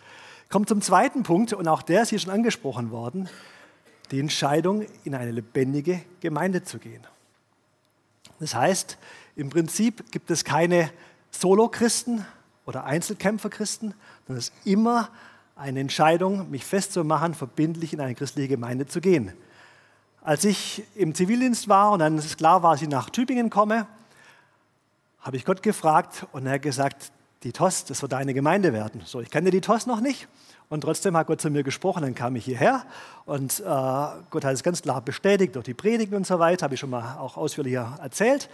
Kommt 0.51 0.69
zum 0.69 0.83
zweiten 0.83 1.23
Punkt, 1.23 1.53
und 1.53 1.69
auch 1.69 1.83
der 1.83 2.03
ist 2.03 2.09
hier 2.09 2.19
schon 2.19 2.33
angesprochen 2.33 2.91
worden, 2.91 3.29
die 4.11 4.21
Entscheidung, 4.21 4.87
in 5.05 5.15
eine 5.15 5.31
lebendige 5.31 6.03
Gemeinde 6.21 6.63
zu 6.63 6.79
gehen. 6.79 7.07
Das 8.41 8.55
heißt, 8.55 8.99
im 9.37 9.51
Prinzip 9.51 10.11
gibt 10.11 10.31
es 10.31 10.45
keine 10.45 10.91
Solo-Christen 11.31 12.25
oder 12.67 12.85
Einzelkämpfer-Christen, 12.85 13.95
sondern 14.27 14.39
es 14.39 14.49
ist 14.49 14.67
immer 14.67 15.11
eine 15.57 15.81
Entscheidung, 15.81 16.51
mich 16.51 16.65
festzumachen, 16.65 17.35
verbindlich 17.35 17.93
in 17.93 18.01
eine 18.01 18.15
christliche 18.15 18.49
Gemeinde 18.49 18.87
zu 18.87 19.01
gehen. 19.01 19.33
Als 20.23 20.45
ich 20.45 20.85
im 20.95 21.15
Zivildienst 21.15 21.69
war 21.69 21.93
und 21.93 22.01
dann 22.01 22.19
ist 22.19 22.39
klar 22.39 22.63
war, 22.63 22.73
dass 22.73 22.83
ich 22.83 22.89
nach 22.89 23.11
Tübingen 23.11 23.51
komme, 23.51 23.87
habe 25.21 25.37
ich 25.37 25.45
Gott 25.45 25.63
gefragt 25.63 26.27
und 26.33 26.47
er 26.47 26.55
hat 26.55 26.63
gesagt, 26.63 27.13
die 27.43 27.53
TOS, 27.53 27.85
das 27.87 28.03
wird 28.03 28.13
deine 28.13 28.35
Gemeinde 28.35 28.73
werden. 28.73 29.03
So, 29.05 29.21
ich 29.21 29.31
kannte 29.31 29.51
die 29.51 29.61
TOS 29.61 29.87
noch 29.87 30.01
nicht 30.01 30.29
und 30.69 30.83
trotzdem 30.83 31.17
hat 31.17 31.27
Gott 31.27 31.41
zu 31.41 31.51
mir 31.51 31.63
gesprochen. 31.63 32.03
Dann 32.03 32.15
kam 32.15 32.37
ich 32.37 32.45
hierher 32.45 32.85
und 33.25 33.61
äh, 33.61 33.63
Gott 33.65 34.45
hat 34.45 34.53
es 34.53 34.63
ganz 34.63 34.83
klar 34.83 35.01
bestätigt 35.01 35.55
durch 35.55 35.65
die 35.65 35.75
Predigt 35.75 36.13
und 36.13 36.27
so 36.27 36.39
weiter, 36.39 36.65
habe 36.65 36.75
ich 36.75 36.81
schon 36.81 36.91
mal 36.91 37.19
auch 37.19 37.37
ausführlicher 37.37 37.99
erzählt. 38.03 38.49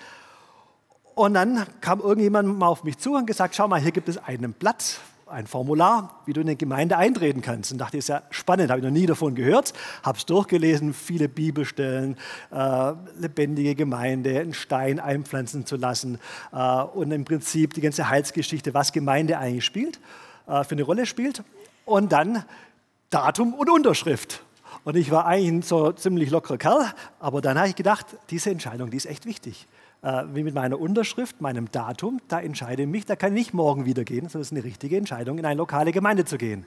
Und 1.14 1.34
dann 1.34 1.66
kam 1.80 2.00
irgendjemand 2.00 2.58
mal 2.58 2.66
auf 2.66 2.84
mich 2.84 2.98
zu 2.98 3.14
und 3.14 3.26
gesagt, 3.26 3.54
schau 3.54 3.66
mal, 3.68 3.80
hier 3.80 3.92
gibt 3.92 4.08
es 4.08 4.18
einen 4.18 4.52
Blatt, 4.52 5.00
ein 5.26 5.49
Formular, 5.49 6.23
wie 6.25 6.33
du 6.33 6.40
in 6.40 6.47
eine 6.47 6.56
Gemeinde 6.56 6.97
eintreten 6.97 7.42
kannst. 7.42 7.73
Und 7.73 7.78
dachte, 7.78 7.97
ist 7.97 8.09
ja 8.09 8.23
spannend, 8.30 8.71
habe 8.71 8.78
ich 8.78 8.85
noch 8.85 8.92
nie 8.92 9.06
davon 9.06 9.35
gehört, 9.35 9.73
habe 10.04 10.16
es 10.16 10.25
durchgelesen, 10.25 10.95
viele 10.95 11.28
Bibelstellen, 11.28 12.16
äh, 12.52 12.92
lebendige 13.18 13.75
Gemeinde, 13.75 14.38
einen 14.38 14.54
Stein 14.54 15.00
einpflanzen 15.00 15.66
zu 15.66 15.76
lassen 15.76 16.21
äh, 16.52 16.83
und 16.83 17.11
im 17.11 17.25
Prinzip 17.25 17.75
die 17.75 17.80
ganze 17.80 18.09
Heilsgeschichte, 18.09 18.73
was 18.73 18.92
Gemeinde 18.92 19.38
eigentlich 19.38 19.64
spielt, 19.64 19.99
äh, 20.47 20.62
für 20.62 20.73
eine 20.73 20.85
Rolle 20.85 21.06
spielt. 21.06 21.42
Und 21.85 22.12
dann 22.12 22.45
Datum 23.11 23.54
und 23.54 23.68
Unterschrift. 23.68 24.42
Und 24.85 24.97
ich 24.97 25.11
war 25.11 25.26
eigentlich 25.26 25.50
ein 25.50 25.62
so 25.62 25.90
ziemlich 25.90 26.30
lockerer 26.30 26.59
Kerl, 26.59 26.92
aber 27.18 27.40
dann 27.40 27.59
habe 27.59 27.68
ich 27.68 27.75
gedacht, 27.75 28.06
diese 28.30 28.50
Entscheidung, 28.50 28.90
die 28.90 28.97
ist 28.97 29.06
echt 29.06 29.26
wichtig 29.26 29.66
äh, 30.02 30.24
wie 30.32 30.42
mit 30.42 30.54
meiner 30.54 30.78
Unterschrift, 30.78 31.40
meinem 31.40 31.70
Datum, 31.70 32.20
da 32.28 32.40
entscheide 32.40 32.82
ich 32.82 32.88
mich, 32.88 33.06
da 33.06 33.16
kann 33.16 33.32
ich 33.32 33.46
nicht 33.46 33.54
morgen 33.54 33.84
wieder 33.84 34.04
gehen, 34.04 34.28
sondern 34.28 34.42
es 34.42 34.48
ist 34.48 34.52
eine 34.52 34.64
richtige 34.64 34.96
Entscheidung, 34.96 35.38
in 35.38 35.46
eine 35.46 35.58
lokale 35.58 35.92
Gemeinde 35.92 36.24
zu 36.24 36.38
gehen. 36.38 36.66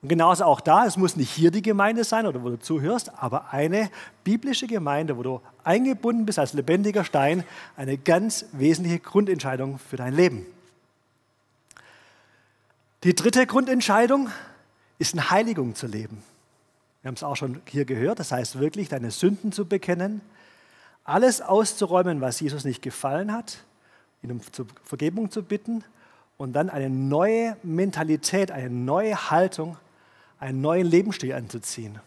Und 0.00 0.08
genauso 0.08 0.44
auch 0.44 0.60
da, 0.60 0.86
es 0.86 0.96
muss 0.96 1.16
nicht 1.16 1.30
hier 1.30 1.50
die 1.50 1.62
Gemeinde 1.62 2.04
sein 2.04 2.26
oder 2.26 2.42
wo 2.44 2.50
du 2.50 2.58
zuhörst, 2.58 3.12
aber 3.20 3.52
eine 3.52 3.90
biblische 4.22 4.68
Gemeinde, 4.68 5.16
wo 5.16 5.22
du 5.22 5.40
eingebunden 5.64 6.24
bist 6.24 6.38
als 6.38 6.52
lebendiger 6.52 7.04
Stein, 7.04 7.42
eine 7.76 7.98
ganz 7.98 8.46
wesentliche 8.52 9.00
Grundentscheidung 9.00 9.78
für 9.78 9.96
dein 9.96 10.14
Leben. 10.14 10.46
Die 13.02 13.14
dritte 13.14 13.46
Grundentscheidung 13.46 14.28
ist 14.98 15.14
in 15.14 15.30
Heiligung 15.30 15.74
zu 15.74 15.86
leben. 15.86 16.22
Wir 17.02 17.08
haben 17.08 17.14
es 17.14 17.22
auch 17.22 17.36
schon 17.36 17.60
hier 17.66 17.84
gehört, 17.84 18.18
das 18.20 18.32
heißt 18.32 18.58
wirklich, 18.58 18.88
deine 18.88 19.10
Sünden 19.10 19.50
zu 19.52 19.66
bekennen, 19.66 20.20
alles 21.08 21.40
auszuräumen, 21.40 22.20
was 22.20 22.40
Jesus 22.40 22.64
nicht 22.64 22.82
gefallen 22.82 23.32
hat, 23.32 23.64
ihn 24.22 24.32
um 24.32 24.40
Vergebung 24.84 25.30
zu 25.30 25.42
bitten 25.42 25.84
und 26.36 26.52
dann 26.52 26.70
eine 26.70 26.90
neue 26.90 27.56
Mentalität, 27.62 28.50
eine 28.50 28.70
neue 28.70 29.30
Haltung, 29.30 29.76
einen 30.38 30.60
neuen 30.60 30.86
Lebensstil 30.86 31.32
anzuziehen. 31.32 31.98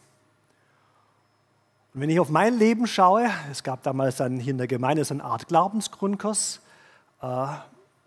Und 1.94 2.02
wenn 2.02 2.10
ich 2.10 2.20
auf 2.20 2.30
mein 2.30 2.58
Leben 2.58 2.88
schaue, 2.88 3.30
es 3.52 3.64
gab 3.64 3.84
damals 3.84 4.18
dann 4.18 4.40
hier 4.40 4.52
in 4.52 4.58
der 4.58 4.68
Gemeinde 4.68 5.04
so 5.04 5.14
eine 5.14 5.24
Art 5.24 5.48
Glaubensgrundkurs, 5.48 6.62
äh, 7.22 7.48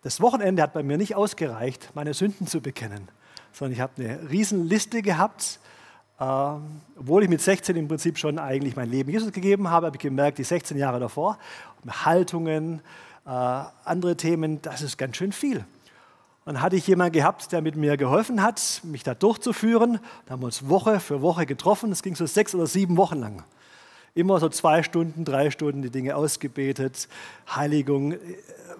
das 0.02 0.20
Wochenende 0.20 0.62
hat 0.62 0.74
bei 0.74 0.82
mir 0.82 0.96
nicht 0.96 1.16
ausgereicht, 1.16 1.90
meine 1.94 2.14
Sünden 2.14 2.46
zu 2.46 2.60
bekennen, 2.60 3.08
sondern 3.52 3.72
ich 3.72 3.80
habe 3.80 3.92
eine 3.96 4.30
Riesenliste 4.30 5.02
gehabt 5.02 5.58
ähm, 6.20 6.80
obwohl 6.96 7.24
ich 7.24 7.28
mit 7.28 7.40
16 7.40 7.74
im 7.76 7.88
Prinzip 7.88 8.18
schon 8.18 8.38
eigentlich 8.38 8.76
mein 8.76 8.88
Leben 8.88 9.10
Jesus 9.10 9.32
gegeben 9.32 9.68
habe, 9.70 9.86
habe 9.86 9.96
ich 9.96 10.02
gemerkt, 10.02 10.38
die 10.38 10.44
16 10.44 10.76
Jahre 10.76 11.00
davor, 11.00 11.38
Haltungen, 11.88 12.80
äh, 13.26 13.30
andere 13.84 14.16
Themen, 14.16 14.62
das 14.62 14.82
ist 14.82 14.96
ganz 14.96 15.16
schön 15.16 15.32
viel. 15.32 15.64
Dann 16.44 16.60
hatte 16.60 16.76
ich 16.76 16.86
jemanden 16.86 17.14
gehabt, 17.14 17.50
der 17.52 17.62
mit 17.62 17.74
mir 17.74 17.96
geholfen 17.96 18.42
hat, 18.42 18.82
mich 18.84 19.02
da 19.02 19.14
durchzuführen. 19.14 19.98
Da 20.26 20.32
haben 20.32 20.42
wir 20.42 20.46
uns 20.46 20.68
Woche 20.68 21.00
für 21.00 21.22
Woche 21.22 21.46
getroffen. 21.46 21.88
Das 21.88 22.02
ging 22.02 22.14
so 22.14 22.26
sechs 22.26 22.54
oder 22.54 22.66
sieben 22.66 22.98
Wochen 22.98 23.18
lang. 23.18 23.42
Immer 24.14 24.38
so 24.38 24.48
zwei 24.50 24.82
Stunden, 24.82 25.24
drei 25.24 25.50
Stunden 25.50 25.80
die 25.80 25.90
Dinge 25.90 26.14
ausgebetet, 26.14 27.08
Heiligung, 27.48 28.12
äh, 28.12 28.18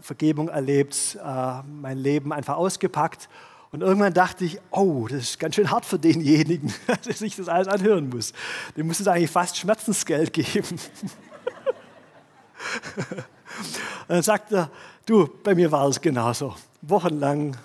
Vergebung 0.00 0.48
erlebt, 0.48 1.18
äh, 1.24 1.62
mein 1.80 1.96
Leben 1.96 2.32
einfach 2.32 2.56
ausgepackt. 2.56 3.28
Und 3.74 3.80
irgendwann 3.80 4.14
dachte 4.14 4.44
ich, 4.44 4.60
oh, 4.70 5.08
das 5.08 5.18
ist 5.24 5.40
ganz 5.40 5.56
schön 5.56 5.68
hart 5.68 5.84
für 5.84 5.98
denjenigen, 5.98 6.72
der 7.06 7.12
sich 7.12 7.34
das 7.34 7.48
alles 7.48 7.66
anhören 7.66 8.08
muss. 8.08 8.32
Dem 8.76 8.86
muss 8.86 9.00
es 9.00 9.08
eigentlich 9.08 9.32
fast 9.32 9.56
Schmerzensgeld 9.56 10.32
geben. 10.32 10.78
Und 13.08 13.24
dann 14.08 14.22
sagt 14.22 14.52
er, 14.52 14.70
du, 15.06 15.28
bei 15.42 15.56
mir 15.56 15.72
war 15.72 15.88
es 15.88 16.00
genauso. 16.00 16.54
Wochenlang 16.82 17.56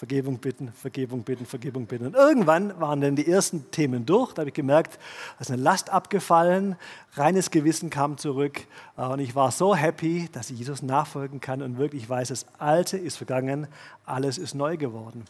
Vergebung 0.00 0.38
bitten, 0.38 0.72
Vergebung 0.72 1.24
bitten, 1.24 1.44
Vergebung 1.44 1.84
bitten. 1.84 2.06
Und 2.06 2.14
irgendwann 2.14 2.80
waren 2.80 3.02
dann 3.02 3.16
die 3.16 3.30
ersten 3.30 3.70
Themen 3.70 4.06
durch. 4.06 4.32
Da 4.32 4.40
habe 4.40 4.48
ich 4.48 4.54
gemerkt, 4.54 4.94
da 4.94 5.42
ist 5.42 5.50
eine 5.50 5.60
Last 5.60 5.90
abgefallen, 5.90 6.76
reines 7.16 7.50
Gewissen 7.50 7.90
kam 7.90 8.16
zurück. 8.16 8.62
Äh, 8.96 9.02
und 9.02 9.18
ich 9.18 9.34
war 9.34 9.50
so 9.50 9.76
happy, 9.76 10.30
dass 10.32 10.48
ich 10.48 10.58
Jesus 10.58 10.80
nachfolgen 10.80 11.42
kann 11.42 11.60
und 11.60 11.76
wirklich 11.76 12.08
weiß, 12.08 12.28
das 12.28 12.46
Alte 12.58 12.96
ist 12.96 13.18
vergangen, 13.18 13.66
alles 14.06 14.38
ist 14.38 14.54
neu 14.54 14.78
geworden. 14.78 15.26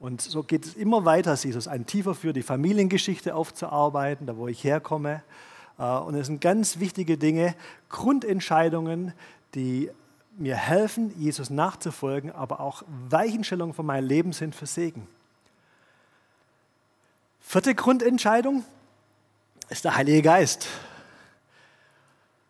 Und 0.00 0.22
so 0.22 0.42
geht 0.42 0.64
es 0.64 0.72
immer 0.72 1.04
weiter, 1.04 1.34
Jesus, 1.34 1.68
ein 1.68 1.84
tiefer 1.84 2.14
für 2.14 2.32
die 2.32 2.42
Familiengeschichte 2.42 3.34
aufzuarbeiten, 3.34 4.26
da 4.26 4.38
wo 4.38 4.48
ich 4.48 4.64
herkomme. 4.64 5.22
Äh, 5.78 5.82
und 5.82 6.14
es 6.14 6.28
sind 6.28 6.40
ganz 6.40 6.78
wichtige 6.80 7.18
Dinge, 7.18 7.54
Grundentscheidungen, 7.90 9.12
die 9.54 9.90
mir 10.38 10.56
helfen, 10.56 11.12
Jesus 11.18 11.50
nachzufolgen, 11.50 12.32
aber 12.32 12.60
auch 12.60 12.82
Weichenstellungen 13.08 13.74
von 13.74 13.86
meinem 13.86 14.06
Leben 14.06 14.32
sind 14.32 14.54
für 14.54 14.66
Segen. 14.66 15.06
Vierte 17.40 17.74
Grundentscheidung 17.74 18.64
ist 19.68 19.84
der 19.84 19.96
Heilige 19.96 20.22
Geist. 20.22 20.68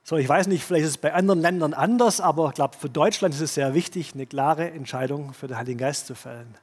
So, 0.05 0.17
ich 0.17 0.29
weiß 0.29 0.47
nicht, 0.47 0.65
vielleicht 0.65 0.85
ist 0.85 0.91
es 0.91 0.99
bei 0.99 1.13
anderen 1.13 1.41
Ländern 1.41 1.75
anders, 1.75 2.21
aber 2.21 2.49
ich 2.49 2.55
glaube, 2.55 2.77
für 2.77 2.89
Deutschland 2.89 3.35
ist 3.35 3.41
es 3.41 3.55
sehr 3.55 3.75
wichtig, 3.75 4.15
eine 4.15 4.27
klare 4.27 4.71
Entscheidung 4.71 5.35
für 5.35 5.49
den 5.49 5.59
Heiligen 5.59 5.79
Geist 5.79 6.07
zu 6.07 6.15
fällen. 6.15 6.55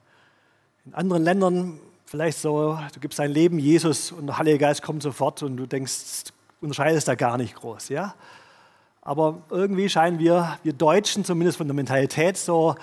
In 0.85 0.95
anderen 0.95 1.23
Ländern 1.23 1.79
vielleicht 2.05 2.39
so, 2.39 2.79
du 2.93 2.99
gibst 2.99 3.19
dein 3.19 3.31
Leben 3.31 3.59
Jesus 3.59 4.11
und 4.11 4.27
der 4.27 4.37
Heilige 4.37 4.57
Geist 4.57 4.81
kommt 4.81 5.03
sofort 5.03 5.43
und 5.43 5.57
du 5.57 5.65
denkst, 5.65 6.25
unterscheidest 6.61 7.07
da 7.07 7.15
gar 7.15 7.37
nicht 7.37 7.55
groß, 7.55 7.89
ja? 7.89 8.15
Aber 9.05 9.43
irgendwie 9.51 9.87
scheinen 9.87 10.17
wir, 10.17 10.57
wir 10.63 10.73
Deutschen 10.73 11.23
zumindest 11.23 11.59
von 11.59 11.67
der 11.67 11.75
Mentalität 11.75 12.37
so, 12.37 12.75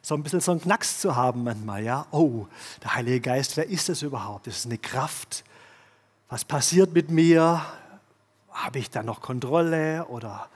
so 0.00 0.14
ein 0.14 0.22
bisschen 0.22 0.40
so 0.40 0.52
einen 0.52 0.62
Knacks 0.62 1.00
zu 1.00 1.14
haben 1.14 1.44
manchmal. 1.44 1.84
Ja? 1.84 2.06
Oh, 2.10 2.46
der 2.82 2.94
Heilige 2.94 3.20
Geist, 3.20 3.58
wer 3.58 3.68
ist 3.68 3.90
das 3.90 4.00
überhaupt? 4.00 4.46
Das 4.46 4.56
ist 4.56 4.66
eine 4.66 4.78
Kraft. 4.78 5.44
Was 6.30 6.46
passiert 6.46 6.94
mit 6.94 7.10
mir? 7.10 7.60
Habe 8.50 8.78
ich 8.78 8.88
da 8.88 9.02
noch 9.02 9.20
Kontrolle 9.20 10.06
oder 10.06 10.48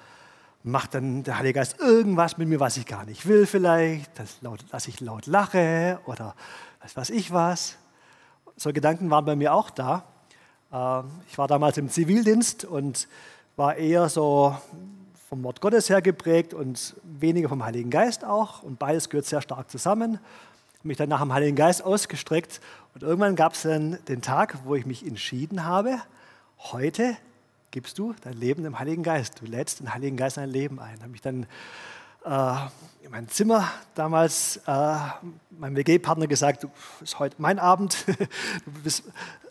macht 0.62 0.94
dann 0.94 1.22
der 1.22 1.36
Heilige 1.36 1.58
Geist 1.58 1.78
irgendwas 1.80 2.38
mit 2.38 2.48
mir, 2.48 2.58
was 2.58 2.78
ich 2.78 2.86
gar 2.86 3.04
nicht 3.04 3.26
will 3.26 3.44
vielleicht, 3.44 4.18
dass, 4.18 4.40
laut, 4.40 4.64
dass 4.70 4.88
ich 4.88 5.00
laut 5.00 5.26
lache 5.26 6.00
oder 6.06 6.34
was 6.80 6.96
weiß 6.96 7.10
ich 7.10 7.30
was. 7.30 7.76
So 8.56 8.72
Gedanken 8.72 9.10
waren 9.10 9.26
bei 9.26 9.36
mir 9.36 9.52
auch 9.52 9.68
da. 9.68 10.02
Ähm, 10.72 11.10
ich 11.28 11.36
war 11.36 11.46
damals 11.46 11.76
im 11.76 11.90
Zivildienst 11.90 12.64
und 12.64 13.06
war 13.56 13.76
eher 13.76 14.08
so 14.08 14.56
vom 15.30 15.44
Wort 15.44 15.60
Gottes 15.60 15.88
her 15.88 16.02
geprägt 16.02 16.54
und 16.54 16.96
weniger 17.04 17.48
vom 17.48 17.64
Heiligen 17.64 17.88
Geist 17.88 18.24
auch. 18.24 18.64
Und 18.64 18.80
beides 18.80 19.08
gehört 19.08 19.26
sehr 19.26 19.40
stark 19.40 19.70
zusammen. 19.70 20.14
Ich 20.72 20.78
habe 20.80 20.88
mich 20.88 20.96
dann 20.96 21.08
nach 21.08 21.20
dem 21.20 21.32
Heiligen 21.32 21.54
Geist 21.54 21.84
ausgestreckt. 21.84 22.60
Und 22.94 23.04
irgendwann 23.04 23.36
gab 23.36 23.52
es 23.52 23.62
dann 23.62 24.00
den 24.08 24.22
Tag, 24.22 24.58
wo 24.64 24.74
ich 24.74 24.86
mich 24.86 25.06
entschieden 25.06 25.64
habe, 25.64 26.00
heute 26.58 27.16
gibst 27.70 27.96
du 28.00 28.12
dein 28.22 28.32
Leben 28.32 28.64
dem 28.64 28.80
Heiligen 28.80 29.04
Geist. 29.04 29.40
Du 29.40 29.46
lädst 29.46 29.78
den 29.78 29.94
Heiligen 29.94 30.16
Geist 30.16 30.36
in 30.36 30.42
dein 30.42 30.50
Leben 30.50 30.80
ein. 30.80 30.96
Ich 30.96 31.00
habe 31.00 31.12
mich 31.12 31.20
dann 31.20 31.46
äh, 32.24 33.04
in 33.04 33.12
mein 33.12 33.28
Zimmer 33.28 33.70
damals 33.94 34.56
äh, 34.66 34.96
meinem 35.50 35.76
WG-Partner 35.76 36.26
gesagt, 36.26 36.64
du 36.64 36.70
ist 37.00 37.20
heute 37.20 37.36
mein 37.38 37.60
Abend, 37.60 38.04
du 38.64 38.82
bist 38.82 39.04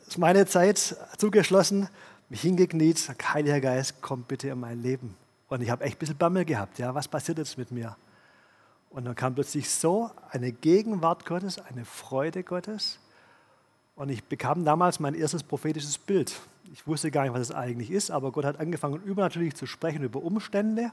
ist 0.06 0.18
meine 0.18 0.46
Zeit 0.46 0.98
zugeschlossen, 1.18 1.88
mich 2.28 2.42
hingekniet, 2.42 2.98
sag, 2.98 3.34
Heiliger 3.34 3.62
Geist, 3.62 4.02
komm 4.02 4.24
bitte 4.24 4.50
in 4.50 4.60
mein 4.60 4.82
Leben. 4.82 5.16
Und 5.50 5.62
ich 5.62 5.70
habe 5.70 5.84
echt 5.84 5.98
ein 5.98 6.00
bisschen 6.00 6.18
Bammel 6.18 6.46
gehabt. 6.46 6.80
Ja, 6.80 6.94
was 6.96 7.08
passiert 7.08 7.40
jetzt 7.40 7.58
mit 7.58 7.72
mir? 7.72 7.98
Und 8.92 9.06
dann 9.06 9.16
kam 9.16 9.36
plötzlich 9.36 9.70
so 9.70 10.10
eine 10.32 10.52
Gegenwart 10.52 11.26
Gottes, 11.26 11.60
eine 11.60 11.86
Freude 11.86 12.44
Gottes. 12.44 13.00
Und 13.96 14.10
ich 14.10 14.24
bekam 14.24 14.64
damals 14.64 15.00
mein 15.00 15.14
erstes 15.14 15.44
prophetisches 15.44 15.98
Bild. 15.98 16.40
Ich 16.72 16.88
wusste 16.88 17.12
gar 17.12 17.24
nicht, 17.24 17.34
was 17.34 17.42
es 17.42 17.52
eigentlich 17.52 17.92
ist, 17.92 18.12
aber 18.12 18.32
Gott 18.32 18.46
hat 18.46 18.60
angefangen, 18.60 19.02
übernatürlich 19.04 19.56
zu 19.56 19.66
sprechen 19.66 20.04
über 20.04 20.22
Umstände, 20.22 20.92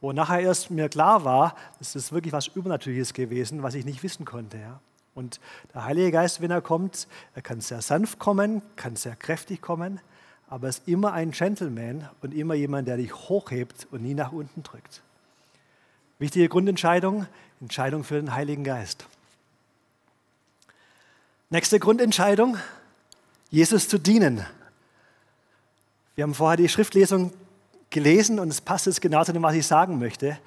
wo 0.00 0.12
nachher 0.12 0.40
erst 0.40 0.70
mir 0.70 0.88
klar 0.88 1.24
war, 1.24 1.56
das 1.78 1.96
ist 1.96 2.12
wirklich 2.12 2.32
was 2.32 2.48
Übernatürliches 2.48 3.14
gewesen, 3.14 3.62
was 3.62 3.74
ich 3.74 3.84
nicht 3.84 4.02
wissen 4.02 4.24
konnte. 4.26 4.58
Ja. 4.58 4.80
Und 5.14 5.40
der 5.72 5.84
Heilige 5.84 6.12
Geist, 6.12 6.42
wenn 6.42 6.50
er 6.50 6.60
kommt, 6.60 7.08
er 7.34 7.42
kann 7.42 7.62
sehr 7.62 7.80
sanft 7.80 8.18
kommen, 8.18 8.62
kann 8.76 8.96
sehr 8.96 9.16
kräftig 9.16 9.62
kommen, 9.62 10.00
aber 10.48 10.68
es 10.68 10.78
ist 10.78 10.88
immer 10.88 11.12
ein 11.12 11.32
Gentleman 11.32 12.08
und 12.22 12.34
immer 12.34 12.54
jemand, 12.54 12.88
der 12.88 12.96
dich 12.96 13.12
hochhebt 13.14 13.86
und 13.90 14.02
nie 14.02 14.14
nach 14.14 14.32
unten 14.32 14.62
drückt. 14.62 15.02
Wichtige 16.18 16.48
Grundentscheidung, 16.48 17.26
Entscheidung 17.60 18.04
für 18.04 18.14
den 18.14 18.34
Heiligen 18.34 18.64
Geist. 18.64 19.06
Nächste 21.50 21.78
Grundentscheidung, 21.78 22.56
Jesus 23.50 23.88
zu 23.88 23.98
dienen. 23.98 24.44
Wir 26.14 26.24
haben 26.24 26.34
vorher 26.34 26.56
die 26.56 26.68
Schriftlesung 26.68 27.32
gelesen 27.90 28.40
und 28.40 28.48
es 28.48 28.60
passt 28.60 28.86
jetzt 28.86 29.00
genau 29.00 29.22
zu 29.24 29.32
dem, 29.32 29.42
was 29.42 29.54
ich 29.54 29.66
sagen 29.66 29.98
möchte. 29.98 30.38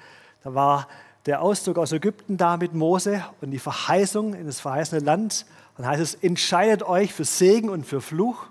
Da 0.42 0.54
war 0.54 0.88
der 1.26 1.42
Auszug 1.42 1.78
aus 1.78 1.92
Ägypten 1.92 2.36
da 2.36 2.56
mit 2.56 2.74
Mose 2.74 3.24
und 3.40 3.50
die 3.50 3.58
Verheißung 3.58 4.34
in 4.34 4.46
das 4.46 4.60
verheißene 4.60 5.00
Land. 5.00 5.46
Dann 5.76 5.86
heißt 5.86 6.02
es, 6.02 6.14
entscheidet 6.16 6.82
euch 6.82 7.14
für 7.14 7.24
Segen 7.24 7.70
und 7.70 7.86
für 7.86 8.00
Fluch. 8.00 8.49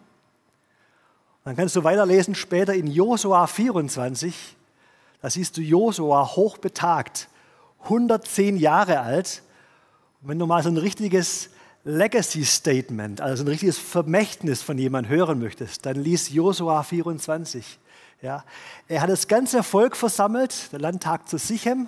Dann 1.49 1.55
kannst 1.55 1.75
du 1.75 1.83
weiterlesen 1.83 2.35
später 2.35 2.75
in 2.75 2.85
Josua 2.85 3.47
24. 3.47 4.55
Da 5.19 5.31
siehst 5.31 5.57
du 5.57 5.61
Josua 5.61 6.35
hochbetagt, 6.35 7.27
110 7.85 8.55
Jahre 8.57 8.99
alt. 8.99 9.41
Und 10.21 10.29
wenn 10.29 10.37
du 10.37 10.45
mal 10.45 10.61
so 10.61 10.69
ein 10.69 10.77
richtiges 10.77 11.49
Legacy-Statement, 11.85 13.19
also 13.19 13.43
ein 13.43 13.47
richtiges 13.47 13.79
Vermächtnis 13.79 14.61
von 14.61 14.77
jemandem 14.77 15.11
hören 15.11 15.39
möchtest, 15.39 15.87
dann 15.87 15.95
lies 15.95 16.29
Josua 16.29 16.83
24. 16.83 17.79
Ja, 18.21 18.43
er 18.87 19.01
hat 19.01 19.09
das 19.09 19.27
ganze 19.27 19.63
Volk 19.63 19.97
versammelt, 19.97 20.71
der 20.71 20.79
Landtag 20.79 21.27
zu 21.27 21.39
Sichem. 21.39 21.87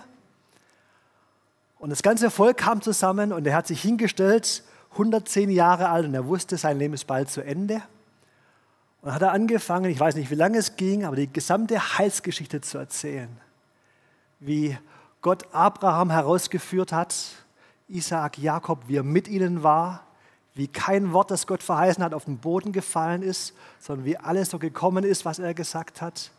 Und 1.78 1.92
das 1.92 2.02
ganze 2.02 2.32
Volk 2.32 2.58
kam 2.58 2.82
zusammen 2.82 3.32
und 3.32 3.46
er 3.46 3.56
hat 3.56 3.68
sich 3.68 3.84
hingestellt, 3.84 4.64
110 4.94 5.52
Jahre 5.52 5.90
alt, 5.90 6.08
und 6.08 6.16
er 6.16 6.26
wusste, 6.26 6.58
sein 6.58 6.80
Leben 6.80 6.96
ist 6.96 7.06
bald 7.06 7.30
zu 7.30 7.42
Ende. 7.42 7.84
Und 9.02 9.08
dann 9.08 9.16
hat 9.16 9.22
er 9.24 9.32
angefangen, 9.32 9.90
ich 9.90 10.00
weiß 10.00 10.16
nicht, 10.16 10.30
wie 10.30 10.36
lange 10.36 10.60
es 10.60 10.76
ging, 10.76 11.06
aber 11.06 11.16
die 11.16 11.32
gesamte 11.32 11.98
Heilsgeschichte 11.98 12.62
zu 12.62 12.78
erzählen. 12.78 13.30
Wie 14.40 14.78
Gott 15.22 15.54
Abraham 15.54 16.12
herausgeführt 16.12 16.92
hat, 16.92 17.16
Isaak, 17.88 18.38
Jakob, 18.38 18.88
wie 18.88 18.98
er 18.98 19.04
mit 19.04 19.28
ihnen 19.28 19.64
war, 19.64 20.04
wie 20.54 20.68
kein 20.68 21.14
Wort, 21.14 21.32
das 21.32 21.48
Gott 21.48 21.64
verheißen 21.64 22.04
hat, 22.04 22.14
auf 22.14 22.26
den 22.26 22.38
Boden 22.38 22.74
gefallen 22.74 23.24
ist, 23.24 23.54
sondern 23.80 24.06
wie 24.06 24.18
alles 24.18 24.50
so 24.50 24.60
gekommen 24.60 25.04
ist, 25.04 25.26
was 25.26 25.40
er 25.40 25.54
gesagt 25.54 26.02
hat. 26.02 26.32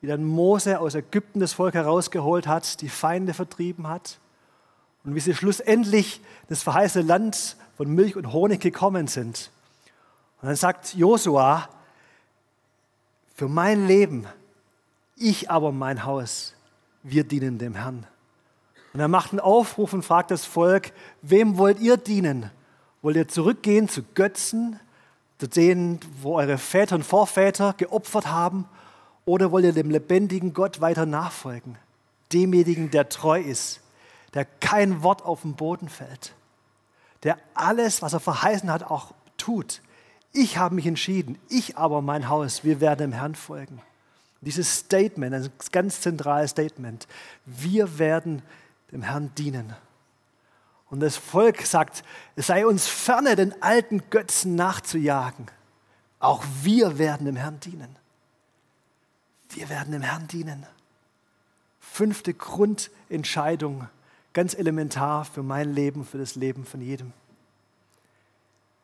Wie 0.00 0.06
dann 0.06 0.24
Mose 0.24 0.80
aus 0.80 0.94
Ägypten 0.94 1.40
das 1.40 1.52
Volk 1.52 1.74
herausgeholt 1.74 2.46
hat, 2.46 2.80
die 2.80 2.88
Feinde 2.88 3.34
vertrieben 3.34 3.88
hat. 3.88 4.18
Und 5.04 5.14
wie 5.14 5.20
sie 5.20 5.34
schlussendlich 5.34 6.20
das 6.48 6.62
verheißene 6.62 7.04
Land 7.04 7.56
von 7.76 7.88
Milch 7.94 8.16
und 8.16 8.32
Honig 8.32 8.60
gekommen 8.60 9.06
sind. 9.06 9.50
Und 10.40 10.48
dann 10.48 10.56
sagt 10.56 10.94
Josua, 10.94 11.68
für 13.36 13.48
mein 13.48 13.86
Leben, 13.86 14.26
ich 15.14 15.50
aber 15.50 15.70
mein 15.70 16.04
Haus, 16.04 16.54
wir 17.02 17.22
dienen 17.22 17.58
dem 17.58 17.74
Herrn. 17.74 18.06
Und 18.94 19.00
er 19.00 19.08
macht 19.08 19.32
einen 19.32 19.40
Aufruf 19.40 19.92
und 19.92 20.02
fragt 20.02 20.30
das 20.30 20.46
Volk, 20.46 20.92
wem 21.20 21.58
wollt 21.58 21.78
ihr 21.78 21.98
dienen? 21.98 22.50
Wollt 23.02 23.16
ihr 23.16 23.28
zurückgehen 23.28 23.90
zu 23.90 24.02
Götzen, 24.14 24.80
zu 25.38 25.48
denen, 25.48 26.00
wo 26.22 26.36
eure 26.36 26.56
Väter 26.56 26.96
und 26.96 27.04
Vorväter 27.04 27.74
geopfert 27.76 28.26
haben? 28.26 28.66
Oder 29.26 29.52
wollt 29.52 29.66
ihr 29.66 29.74
dem 29.74 29.90
lebendigen 29.90 30.54
Gott 30.54 30.80
weiter 30.80 31.04
nachfolgen? 31.04 31.76
Demjenigen, 32.32 32.90
der 32.90 33.10
treu 33.10 33.38
ist, 33.38 33.80
der 34.32 34.46
kein 34.46 35.02
Wort 35.02 35.22
auf 35.22 35.42
den 35.42 35.56
Boden 35.56 35.90
fällt, 35.90 36.34
der 37.22 37.36
alles, 37.54 38.00
was 38.00 38.14
er 38.14 38.20
verheißen 38.20 38.72
hat, 38.72 38.82
auch 38.82 39.12
tut. 39.36 39.82
Ich 40.36 40.58
habe 40.58 40.74
mich 40.74 40.86
entschieden, 40.86 41.38
ich 41.48 41.78
aber 41.78 42.02
mein 42.02 42.28
Haus, 42.28 42.62
wir 42.62 42.82
werden 42.82 43.10
dem 43.10 43.12
Herrn 43.12 43.34
folgen. 43.34 43.80
Dieses 44.42 44.80
Statement, 44.80 45.34
ein 45.34 45.50
ganz 45.72 46.02
zentrales 46.02 46.50
Statement. 46.50 47.08
Wir 47.46 47.98
werden 47.98 48.42
dem 48.92 49.00
Herrn 49.00 49.32
dienen. 49.38 49.74
Und 50.90 51.00
das 51.00 51.16
Volk 51.16 51.62
sagt, 51.62 52.04
es 52.36 52.48
sei 52.48 52.66
uns 52.66 52.86
ferne, 52.86 53.34
den 53.34 53.60
alten 53.62 54.02
Götzen 54.10 54.56
nachzujagen. 54.56 55.46
Auch 56.20 56.44
wir 56.62 56.98
werden 56.98 57.24
dem 57.24 57.36
Herrn 57.36 57.58
dienen. 57.60 57.96
Wir 59.48 59.70
werden 59.70 59.92
dem 59.92 60.02
Herrn 60.02 60.28
dienen. 60.28 60.66
Fünfte 61.80 62.34
Grundentscheidung, 62.34 63.88
ganz 64.34 64.52
elementar 64.52 65.24
für 65.24 65.42
mein 65.42 65.72
Leben, 65.72 66.04
für 66.04 66.18
das 66.18 66.34
Leben 66.34 66.66
von 66.66 66.82
jedem. 66.82 67.14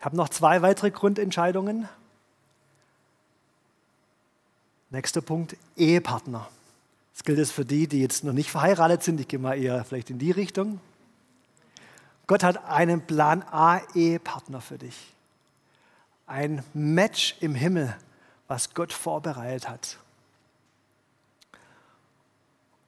Ich 0.03 0.05
habe 0.05 0.17
noch 0.17 0.31
zwei 0.31 0.63
weitere 0.63 0.91
Grundentscheidungen. 0.91 1.89
Nächster 4.91 5.21
Punkt, 5.21 5.57
Ehepartner. 5.77 6.49
Das 7.15 7.23
gilt 7.23 7.39
es 7.39 7.53
für 7.53 7.65
die, 7.65 7.87
die 7.87 8.01
jetzt 8.01 8.25
noch 8.25 8.33
nicht 8.33 8.51
verheiratet 8.51 9.05
sind. 9.05 9.21
Ich 9.21 9.29
gehe 9.29 9.39
mal 9.39 9.55
eher 9.55 9.85
vielleicht 9.85 10.11
in 10.11 10.19
die 10.19 10.33
Richtung. 10.33 10.81
Gott 12.27 12.43
hat 12.43 12.65
einen 12.65 13.07
Plan 13.07 13.45
A-Ehepartner 13.45 14.61
für 14.61 14.77
dich. 14.77 15.15
Ein 16.27 16.65
Match 16.75 17.37
im 17.39 17.55
Himmel, 17.55 17.97
was 18.49 18.75
Gott 18.75 18.93
vorbereitet 18.93 19.69
hat. 19.69 19.99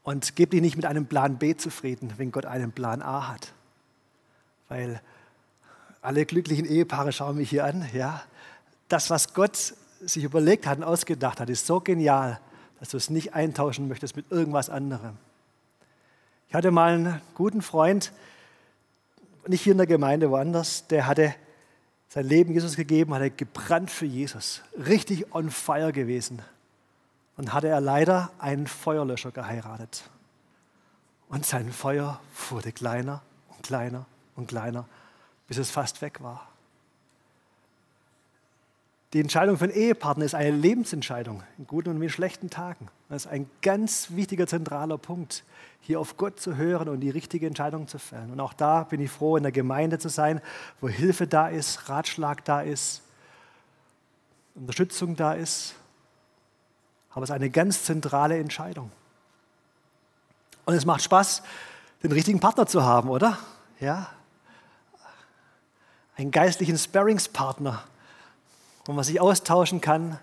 Und 0.02 0.34
gib 0.34 0.50
dich 0.50 0.60
nicht 0.60 0.74
mit 0.74 0.84
einem 0.84 1.06
Plan 1.06 1.38
B 1.38 1.56
zufrieden, 1.56 2.12
wenn 2.16 2.32
Gott 2.32 2.44
einen 2.44 2.72
Plan 2.72 3.02
A 3.02 3.28
hat. 3.28 3.52
Weil 4.68 5.00
alle 6.04 6.26
glücklichen 6.26 6.66
Ehepaare 6.66 7.12
schauen 7.12 7.36
mich 7.36 7.50
hier 7.50 7.64
an. 7.64 7.88
Ja? 7.94 8.22
Das, 8.88 9.08
was 9.08 9.32
Gott 9.32 9.74
sich 10.00 10.22
überlegt 10.22 10.66
hat 10.66 10.78
und 10.78 10.84
ausgedacht 10.84 11.40
hat, 11.40 11.48
ist 11.48 11.66
so 11.66 11.80
genial, 11.80 12.40
dass 12.78 12.90
du 12.90 12.98
es 12.98 13.08
nicht 13.08 13.34
eintauschen 13.34 13.88
möchtest 13.88 14.14
mit 14.14 14.30
irgendwas 14.30 14.68
anderem. 14.68 15.16
Ich 16.48 16.54
hatte 16.54 16.70
mal 16.70 16.92
einen 16.92 17.20
guten 17.34 17.62
Freund, 17.62 18.12
nicht 19.46 19.62
hier 19.62 19.72
in 19.72 19.78
der 19.78 19.86
Gemeinde, 19.86 20.30
woanders, 20.30 20.86
der 20.88 21.06
hatte 21.06 21.34
sein 22.08 22.26
Leben 22.26 22.52
Jesus 22.52 22.76
gegeben, 22.76 23.14
hatte 23.14 23.30
gebrannt 23.30 23.90
für 23.90 24.06
Jesus, 24.06 24.60
richtig 24.86 25.34
on 25.34 25.50
fire 25.50 25.92
gewesen. 25.92 26.42
Und 27.36 27.52
hatte 27.52 27.68
er 27.68 27.80
leider 27.80 28.30
einen 28.38 28.66
Feuerlöscher 28.66 29.32
geheiratet. 29.32 30.04
Und 31.28 31.44
sein 31.44 31.72
Feuer 31.72 32.20
wurde 32.50 32.70
kleiner 32.70 33.22
und 33.48 33.62
kleiner 33.64 34.06
und 34.36 34.46
kleiner, 34.46 34.86
bis 35.46 35.58
es 35.58 35.70
fast 35.70 36.02
weg 36.02 36.22
war. 36.22 36.48
Die 39.14 39.20
Entscheidung 39.20 39.56
für 39.56 39.64
einen 39.64 39.74
Ehepartner 39.74 40.24
ist 40.24 40.34
eine 40.34 40.50
Lebensentscheidung, 40.50 41.44
in 41.56 41.68
guten 41.68 41.90
und 41.90 42.02
in 42.02 42.10
schlechten 42.10 42.50
Tagen. 42.50 42.88
Das 43.08 43.26
ist 43.26 43.30
ein 43.30 43.48
ganz 43.62 44.08
wichtiger, 44.10 44.48
zentraler 44.48 44.98
Punkt, 44.98 45.44
hier 45.80 46.00
auf 46.00 46.16
Gott 46.16 46.40
zu 46.40 46.56
hören 46.56 46.88
und 46.88 46.98
die 46.98 47.10
richtige 47.10 47.46
Entscheidung 47.46 47.86
zu 47.86 48.00
fällen. 48.00 48.32
Und 48.32 48.40
auch 48.40 48.52
da 48.52 48.82
bin 48.82 49.00
ich 49.00 49.12
froh, 49.12 49.36
in 49.36 49.44
der 49.44 49.52
Gemeinde 49.52 50.00
zu 50.00 50.08
sein, 50.08 50.40
wo 50.80 50.88
Hilfe 50.88 51.28
da 51.28 51.46
ist, 51.46 51.88
Ratschlag 51.88 52.44
da 52.44 52.60
ist, 52.62 53.02
Unterstützung 54.56 55.14
da 55.14 55.34
ist. 55.34 55.76
Aber 57.10 57.22
es 57.22 57.30
ist 57.30 57.36
eine 57.36 57.50
ganz 57.50 57.84
zentrale 57.84 58.36
Entscheidung. 58.38 58.90
Und 60.64 60.74
es 60.74 60.84
macht 60.86 61.02
Spaß, 61.02 61.44
den 62.02 62.10
richtigen 62.10 62.40
Partner 62.40 62.66
zu 62.66 62.82
haben, 62.82 63.10
oder? 63.10 63.38
Ja. 63.78 64.10
Einen 66.16 66.30
geistlichen 66.30 66.78
Sparringspartner 66.78 67.84
wo 68.84 68.92
man 68.92 69.04
sich 69.04 69.20
austauschen 69.20 69.80
kann 69.80 70.18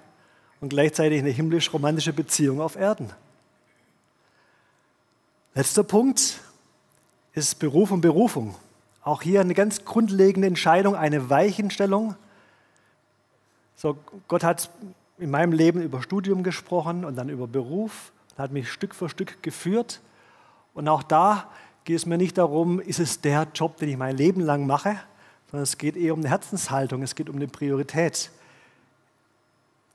und 0.60 0.70
gleichzeitig 0.70 1.20
eine 1.20 1.30
himmlisch-romantische 1.30 2.14
Beziehung 2.14 2.62
auf 2.62 2.76
Erden. 2.76 3.10
Letzter 5.54 5.84
Punkt 5.84 6.40
ist 7.34 7.60
Beruf 7.60 7.92
und 7.92 8.02
Berufung. 8.02 8.56
Auch 9.04 9.22
hier 9.22 9.42
eine 9.42 9.56
ganz 9.56 9.84
grundlegende 9.84 10.48
Entscheidung, 10.48 10.96
eine 10.96 11.30
Weichenstellung. 11.30 12.16
So, 13.76 13.98
Gott 14.28 14.44
hat 14.44 14.70
in 15.18 15.32
meinem 15.32 15.54
Leben 15.54 15.82
über 15.82 16.02
Studium 16.04 16.44
gesprochen 16.44 17.04
und 17.04 17.16
dann 17.16 17.30
über 17.30 17.48
Beruf 17.48 18.12
und 18.32 18.44
hat 18.44 18.52
mich 18.52 18.72
Stück 18.72 18.94
für 18.94 19.10
Stück 19.10 19.42
geführt. 19.42 20.02
Und 20.76 20.88
auch 20.88 21.04
da 21.04 21.50
geht 21.84 21.98
es 21.98 22.06
mir 22.06 22.18
nicht 22.18 22.38
darum, 22.38 22.80
ist 22.80 23.00
es 23.00 23.22
der 23.22 23.48
Job, 23.56 23.78
den 23.78 23.90
ich 23.90 23.98
mein 23.98 24.16
Leben 24.16 24.42
lang 24.42 24.68
mache, 24.68 24.98
sondern 25.52 25.64
es 25.64 25.78
geht 25.78 25.98
eher 25.98 26.14
um 26.14 26.22
eine 26.22 26.30
Herzenshaltung, 26.30 27.04
es 27.04 27.16
geht 27.16 27.30
um 27.30 27.36
eine 27.36 27.48
Priorität. 27.48 28.32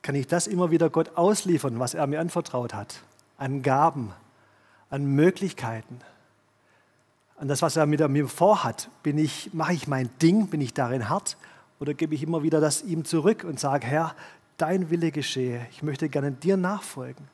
Kann 0.03 0.15
ich 0.15 0.27
das 0.27 0.47
immer 0.47 0.71
wieder 0.71 0.91
Gott 0.91 1.17
ausliefern, 1.17 1.79
was 1.79 1.95
er 1.95 2.07
mir 2.07 2.21
anvertraut 2.21 2.75
hat, 2.75 3.01
an 3.39 3.63
Gaben, 3.63 4.13
an 4.91 5.07
Möglichkeiten, 5.07 6.01
an 7.39 7.49
das, 7.49 7.63
was 7.63 7.77
er 7.77 7.87
mit 7.87 8.07
mir 8.09 8.29
vorhat. 8.29 8.91
Bin 9.03 9.19
ich, 9.19 9.53
mache 9.55 9.73
ich 9.73 9.89
mein 9.89 10.11
Ding, 10.21 10.49
bin 10.49 10.61
ich 10.61 10.75
darin 10.75 11.09
hart? 11.09 11.37
Oder 11.81 11.95
gebe 11.95 12.15
ich 12.15 12.23
immer 12.23 12.43
wieder 12.43 12.61
das 12.61 12.83
ihm 12.83 13.05
zurück 13.05 13.45
und 13.45 13.59
sage, 13.59 13.87
Herr, 13.87 14.15
dein 14.59 14.91
Wille 14.91 15.11
geschehe, 15.11 15.67
ich 15.71 15.83
möchte 15.83 16.09
gerne 16.09 16.33
dir 16.33 16.57
nachfolgen. 16.57 17.29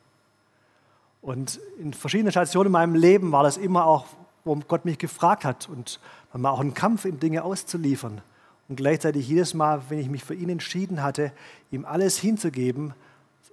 Und 1.21 1.59
in 1.79 1.93
verschiedenen 1.93 2.31
Stationen 2.31 2.67
in 2.67 2.73
meinem 2.73 2.95
Leben 2.95 3.31
war 3.31 3.43
das 3.43 3.57
immer 3.57 3.85
auch, 3.85 4.05
wo 4.43 4.55
Gott 4.55 4.85
mich 4.85 4.97
gefragt 4.97 5.45
hat 5.45 5.69
und 5.69 5.99
manchmal 6.31 6.51
auch 6.51 6.59
einen 6.59 6.73
Kampf, 6.73 7.05
ihm 7.05 7.19
Dinge 7.19 7.43
auszuliefern. 7.43 8.21
Und 8.69 8.75
gleichzeitig 8.77 9.27
jedes 9.27 9.53
Mal, 9.53 9.81
wenn 9.89 9.99
ich 9.99 10.09
mich 10.09 10.23
für 10.23 10.33
ihn 10.33 10.49
entschieden 10.49 11.03
hatte, 11.03 11.31
ihm 11.71 11.85
alles 11.85 12.17
hinzugeben, 12.17 12.93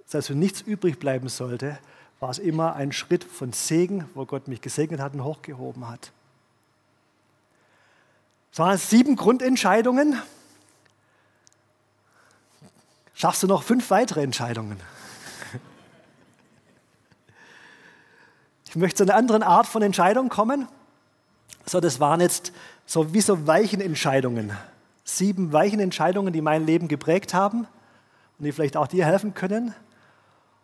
dass 0.09 0.27
für 0.27 0.35
nichts 0.35 0.61
übrig 0.61 0.99
bleiben 0.99 1.29
sollte, 1.29 1.77
war 2.19 2.29
es 2.29 2.39
immer 2.39 2.75
ein 2.75 2.91
Schritt 2.91 3.23
von 3.23 3.53
Segen, 3.53 4.05
wo 4.13 4.25
Gott 4.25 4.47
mich 4.47 4.61
gesegnet 4.61 4.99
hat 4.99 5.13
und 5.13 5.23
hochgehoben 5.23 5.89
hat. 5.89 6.11
Es 8.51 8.59
waren 8.59 8.77
sieben 8.77 9.15
Grundentscheidungen. 9.15 10.21
Schaffst 13.13 13.43
du 13.43 13.47
noch 13.47 13.63
fünf 13.63 13.89
weitere 13.89 14.23
Entscheidungen? 14.23 14.79
Ich 18.67 18.75
möchte 18.75 18.97
zu 18.97 19.03
einer 19.03 19.15
anderen 19.15 19.43
Art 19.43 19.67
von 19.67 19.81
Entscheidung 19.81 20.29
kommen. 20.29 20.67
So, 21.71 21.79
das 21.79 22.01
waren 22.01 22.19
jetzt 22.19 22.51
so 22.85 23.13
wie 23.13 23.21
so 23.21 23.47
weichen 23.47 23.79
Entscheidungen. 23.79 24.51
Sieben 25.05 25.53
weichen 25.53 25.79
Entscheidungen, 25.79 26.33
die 26.33 26.41
mein 26.41 26.65
Leben 26.65 26.89
geprägt 26.89 27.33
haben 27.33 27.59
und 28.37 28.43
die 28.43 28.51
vielleicht 28.51 28.75
auch 28.75 28.87
dir 28.87 29.05
helfen 29.05 29.33
können. 29.33 29.73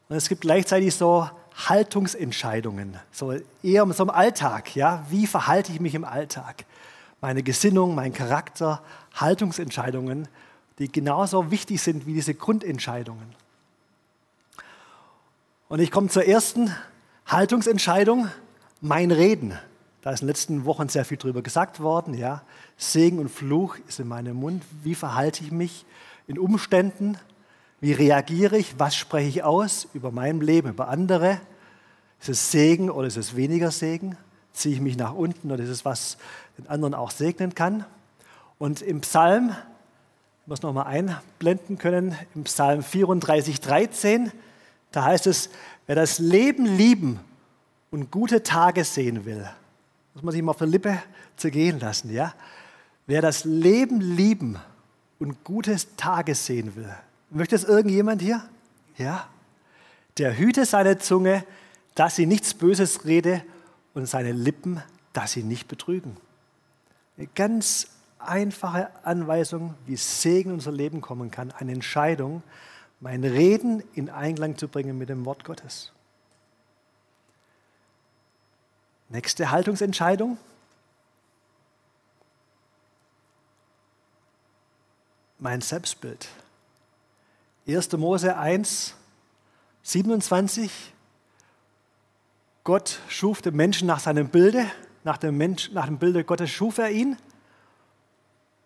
Und 0.09 0.17
es 0.17 0.27
gibt 0.27 0.41
gleichzeitig 0.41 0.93
so 0.93 1.29
Haltungsentscheidungen, 1.65 2.97
so 3.13 3.31
eher 3.63 3.87
so 3.93 4.03
im 4.03 4.09
Alltag. 4.09 4.75
Ja? 4.75 5.05
Wie 5.09 5.27
verhalte 5.27 5.71
ich 5.71 5.79
mich 5.79 5.95
im 5.95 6.03
Alltag? 6.03 6.65
Meine 7.21 7.41
Gesinnung, 7.41 7.95
mein 7.95 8.11
Charakter, 8.11 8.81
Haltungsentscheidungen, 9.15 10.27
die 10.77 10.91
genauso 10.91 11.51
wichtig 11.51 11.81
sind 11.81 12.05
wie 12.05 12.15
diese 12.15 12.33
Grundentscheidungen. 12.33 13.33
Und 15.69 15.79
ich 15.79 15.89
komme 15.89 16.09
zur 16.09 16.25
ersten 16.25 16.75
Haltungsentscheidung, 17.27 18.27
mein 18.81 19.11
Reden. 19.11 19.57
Da 20.07 20.13
ist 20.13 20.21
in 20.21 20.27
den 20.27 20.29
letzten 20.29 20.63
Wochen 20.63 20.87
sehr 20.87 21.03
viel 21.03 21.17
drüber 21.17 21.41
gesagt 21.41 21.81
worden. 21.81 22.13
Ja? 22.13 22.41
Segen 22.77 23.19
und 23.19 23.27
Fluch 23.27 23.75
ist 23.89 23.99
in 23.99 24.07
meinem 24.07 24.37
Mund. 24.37 24.63
Wie 24.81 24.95
verhalte 24.95 25.43
ich 25.43 25.51
mich 25.51 25.85
in 26.27 26.39
Umständen? 26.39 27.17
Wie 27.81 27.91
reagiere 27.91 28.57
ich? 28.57 28.79
Was 28.79 28.95
spreche 28.95 29.27
ich 29.27 29.43
aus 29.43 29.89
über 29.93 30.11
mein 30.11 30.39
Leben, 30.39 30.69
über 30.69 30.87
andere? 30.87 31.41
Ist 32.21 32.29
es 32.29 32.51
Segen 32.51 32.89
oder 32.89 33.05
ist 33.05 33.17
es 33.17 33.35
weniger 33.35 33.69
Segen? 33.69 34.15
Ziehe 34.53 34.75
ich 34.75 34.79
mich 34.79 34.95
nach 34.95 35.13
unten 35.13 35.51
oder 35.51 35.61
ist 35.61 35.71
es 35.71 35.83
was 35.83 36.17
den 36.57 36.69
anderen 36.69 36.93
auch 36.93 37.11
segnen 37.11 37.53
kann? 37.53 37.83
Und 38.59 38.81
im 38.81 39.01
Psalm, 39.01 39.49
ich 39.49 40.47
muss 40.47 40.61
noch 40.61 40.71
mal 40.71 40.83
einblenden 40.83 41.77
können, 41.77 42.15
im 42.33 42.45
Psalm 42.45 42.81
34, 42.81 43.59
13, 43.59 44.31
da 44.93 45.03
heißt 45.03 45.27
es, 45.27 45.49
wer 45.85 45.97
das 45.97 46.17
Leben 46.17 46.65
lieben 46.65 47.19
und 47.91 48.09
gute 48.09 48.41
Tage 48.41 48.85
sehen 48.85 49.25
will, 49.25 49.49
muss 50.17 50.23
man 50.23 50.31
sich 50.31 50.41
mal 50.41 50.51
auf 50.51 50.61
Lippe 50.61 50.97
zergehen 51.35 51.79
lassen, 51.79 52.11
ja? 52.11 52.33
Wer 53.05 53.21
das 53.21 53.45
Leben 53.45 54.01
lieben 54.01 54.57
und 55.19 55.43
gute 55.43 55.77
Tage 55.95 56.33
sehen 56.33 56.75
will, 56.75 56.91
Möchte 57.29 57.55
es 57.55 57.65
irgendjemand 57.65 58.21
hier? 58.21 58.41
Ja? 58.97 59.27
Der 60.17 60.37
hüte 60.37 60.65
seine 60.65 60.97
Zunge, 60.97 61.43
dass 61.93 62.15
sie 62.15 62.25
nichts 62.25 62.55
Böses 62.55 63.05
rede 63.05 63.43
und 63.93 64.07
seine 64.07 64.31
Lippen, 64.31 64.81
dass 65.13 65.33
sie 65.33 65.43
nicht 65.43 65.67
betrügen. 65.67 66.17
Eine 67.15 67.27
ganz 67.35 67.89
einfache 68.17 68.89
Anweisung, 69.03 69.75
wie 69.85 69.97
Segen 69.97 70.49
in 70.49 70.55
unser 70.55 70.71
Leben 70.71 71.01
kommen 71.01 71.29
kann. 71.29 71.51
Eine 71.51 71.73
Entscheidung, 71.73 72.43
mein 73.01 73.23
Reden 73.23 73.83
in 73.93 74.09
Einklang 74.09 74.57
zu 74.57 74.67
bringen 74.67 74.97
mit 74.97 75.09
dem 75.09 75.25
Wort 75.25 75.43
Gottes. 75.43 75.91
Nächste 79.09 79.51
Haltungsentscheidung. 79.51 80.37
Mein 85.39 85.61
Selbstbild. 85.61 86.27
1. 87.67 87.91
Mose 87.93 88.37
1, 88.37 88.95
27. 89.83 90.71
Gott 92.65 92.99
schuf 93.07 93.41
den 93.41 93.55
Menschen 93.55 93.87
nach 93.87 93.99
seinem 93.99 94.27
Bilde, 94.27 94.65
nach 95.05 95.17
dem, 95.17 95.37
Mensch, 95.37 95.71
nach 95.71 95.85
dem 95.85 95.99
Bilde 95.99 96.25
Gottes 96.25 96.49
schuf 96.49 96.77
er 96.77 96.91
ihn. 96.91 97.17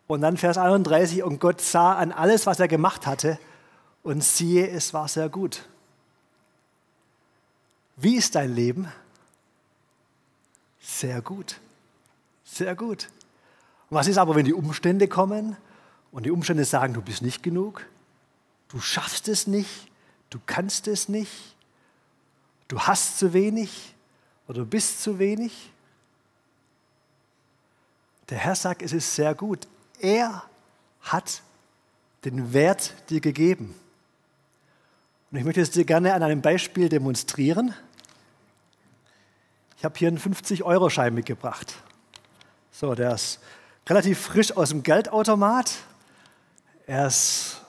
Und 0.08 0.21
dann 0.21 0.38
Vers 0.38 0.58
31, 0.58 1.23
und 1.23 1.39
Gott 1.39 1.62
sah 1.62 1.95
an 1.95 2.12
alles, 2.12 2.47
was 2.47 2.60
er 2.60 2.67
gemacht 2.67 3.06
hatte, 3.06 3.38
und 4.01 4.23
siehe, 4.23 4.67
es 4.67 4.93
war 4.93 5.08
sehr 5.08 5.30
gut. 5.30 5.67
Wie 7.95 8.15
ist 8.15 8.34
dein 8.34 8.56
Leben? 8.56 8.91
Sehr 10.82 11.22
gut. 11.22 11.60
Sehr 12.44 12.76
gut. 12.76 13.10
Was 13.89 14.08
ist 14.08 14.17
aber, 14.17 14.36
wenn 14.36 14.46
die 14.46 14.54
Umstände 14.54 15.08
kommen 15.08 15.56
und 16.12 16.26
die 16.26 16.32
Umstände 16.32 16.65
sagen, 16.65 16.94
du 16.94 17.02
bist 17.02 17.22
nicht 17.22 17.44
genug? 17.44 17.86
du 18.72 18.80
schaffst 18.80 19.28
es 19.28 19.48
nicht, 19.48 19.91
du 20.30 20.39
kannst 20.46 20.88
es 20.88 21.10
nicht, 21.10 21.56
du 22.67 22.80
hast 22.80 23.20
zu 23.20 23.34
wenig 23.34 23.94
oder 24.48 24.60
du 24.60 24.65
bist 24.65 25.04
zu 25.04 25.20
wenig. 25.20 25.72
Der 28.30 28.38
Herr 28.38 28.56
sagt, 28.56 28.82
es 28.82 28.94
ist 28.94 29.13
sehr 29.13 29.36
gut. 29.36 29.67
Er 30.00 30.44
hat 31.02 31.41
den 32.24 32.54
Wert 32.54 32.94
dir 33.10 33.20
gegeben. 33.20 33.76
Und 35.30 35.38
ich 35.38 35.44
möchte 35.44 35.62
es 35.62 35.72
dir 35.72 35.84
gerne 35.84 36.13
an 36.13 36.24
einem 36.24 36.41
Beispiel 36.41 36.88
demonstrieren. 36.88 37.74
Ich 39.82 39.86
habe 39.86 39.98
hier 39.98 40.10
einen 40.10 40.20
50-Euro-Schein 40.20 41.12
mitgebracht. 41.12 41.74
So, 42.70 42.94
der 42.94 43.15
ist 43.15 43.39
relativ 43.89 44.20
frisch 44.22 44.56
aus 44.56 44.70
dem 44.70 44.84
Geldautomat. 44.84 45.74
Er 46.86 47.08
ist 47.08 47.62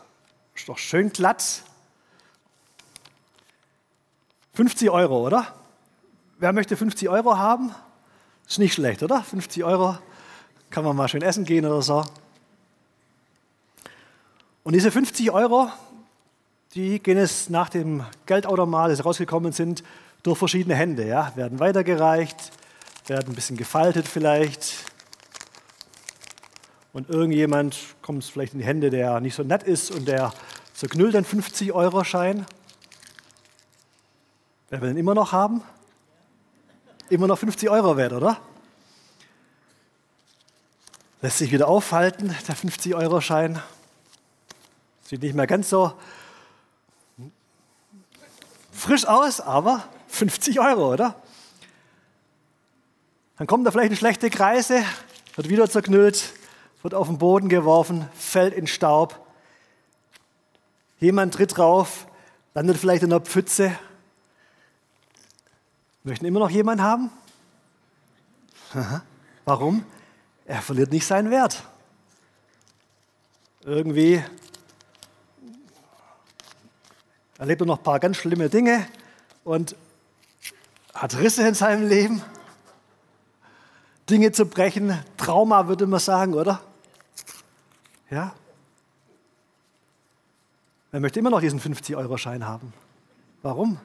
doch 0.67 0.77
schön 0.77 1.11
glatt. 1.11 1.63
50 4.53 4.91
Euro, 4.91 5.27
oder? 5.27 5.55
Wer 6.37 6.53
möchte 6.53 6.77
50 6.77 7.09
Euro 7.09 7.39
haben? 7.39 7.75
Ist 8.47 8.59
nicht 8.59 8.75
schlecht, 8.75 9.03
oder? 9.03 9.23
50 9.23 9.65
Euro 9.65 9.97
kann 10.69 10.85
man 10.85 10.95
mal 10.95 11.09
schön 11.09 11.23
essen 11.23 11.47
gehen 11.47 11.65
oder 11.65 11.81
so. 11.81 12.05
Und 14.65 14.75
diese 14.75 14.91
50 14.91 15.31
Euro, 15.31 15.71
die 16.75 16.99
gehen 17.03 17.17
es 17.17 17.49
nach 17.49 17.71
dem 17.71 18.05
Geldautomat, 18.27 18.91
das 18.91 19.03
rausgekommen 19.03 19.53
sind, 19.53 19.83
durch 20.23 20.39
verschiedene 20.39 20.75
Hände. 20.75 21.07
Ja? 21.07 21.33
Werden 21.37 21.59
weitergereicht, 21.59 22.53
werden 23.07 23.33
ein 23.33 23.35
bisschen 23.35 23.57
gefaltet 23.57 24.07
vielleicht. 24.07 24.85
Und 26.93 27.09
irgendjemand 27.09 27.77
kommt 28.03 28.25
vielleicht 28.25 28.53
in 28.53 28.59
die 28.59 28.67
Hände, 28.67 28.91
der 28.91 29.21
nicht 29.21 29.35
so 29.35 29.43
nett 29.43 29.63
ist 29.63 29.91
und 29.91 30.07
der 30.07 30.33
zerknüllt 30.75 31.17
einen 31.17 31.25
50-Euro-Schein. 31.25 32.47
Wer 34.69 34.81
will 34.81 34.89
den 34.89 34.99
immer 34.99 35.15
noch 35.15 35.33
haben? 35.33 35.63
Immer 37.09 37.27
noch 37.27 37.39
50 37.39 37.69
Euro 37.69 37.97
wert, 37.97 38.13
oder? 38.13 38.39
Lässt 41.21 41.39
sich 41.39 41.53
wieder 41.53 41.69
aufhalten, 41.69 42.35
der 42.49 42.57
50-Euro-Schein. 42.57 43.61
Sieht 45.03 45.23
nicht 45.23 45.35
mehr 45.35 45.47
ganz 45.47 45.69
so 45.69 45.93
frisch 48.73 49.07
aus, 49.07 49.41
aber 49.41 49.85
50 50.13 50.61
Euro, 50.61 50.93
oder? 50.93 51.21
Dann 53.39 53.47
kommt 53.47 53.67
da 53.67 53.71
vielleicht 53.71 53.89
eine 53.89 53.97
schlechte 53.97 54.29
Kreise, 54.29 54.85
wird 55.35 55.49
wieder 55.49 55.69
zerknüllt, 55.69 56.35
wird 56.83 56.95
auf 56.95 57.09
den 57.09 57.17
Boden 57.17 57.49
geworfen, 57.49 58.07
fällt 58.15 58.53
in 58.53 58.67
Staub. 58.67 59.19
Jemand 61.01 61.35
tritt 61.35 61.57
drauf, 61.57 62.07
landet 62.55 62.77
vielleicht 62.77 63.03
in 63.03 63.11
der 63.11 63.21
Pfütze. 63.21 63.77
Möchten 66.05 66.27
immer 66.27 66.41
noch 66.41 66.51
jemanden 66.51 66.85
haben? 66.85 67.11
Warum? 69.47 69.85
Er 70.45 70.61
verliert 70.61 70.93
nicht 70.93 71.07
seinen 71.07 71.31
Wert. 71.31 71.65
Irgendwie 73.65 74.23
erlebt 77.39 77.63
er 77.63 77.67
noch 77.67 77.79
ein 77.79 77.83
paar 77.83 77.99
ganz 77.99 78.19
schlimme 78.19 78.51
Dinge 78.51 78.87
und 79.45 79.75
hat 80.95 81.17
Risse 81.19 81.47
in 81.47 81.55
seinem 81.55 81.89
Leben. 81.89 82.23
Dinge 84.11 84.33
zu 84.33 84.47
brechen, 84.47 84.99
Trauma 85.17 85.69
würde 85.69 85.87
man 85.87 86.01
sagen, 86.01 86.35
oder? 86.35 86.61
Ja? 88.11 88.35
Er 90.91 91.01
möchte 91.01 91.19
immer 91.19 91.31
noch 91.31 91.41
diesen 91.41 91.61
50-Euro-Schein 91.61 92.47
haben. 92.47 92.75
Warum? 93.41 93.79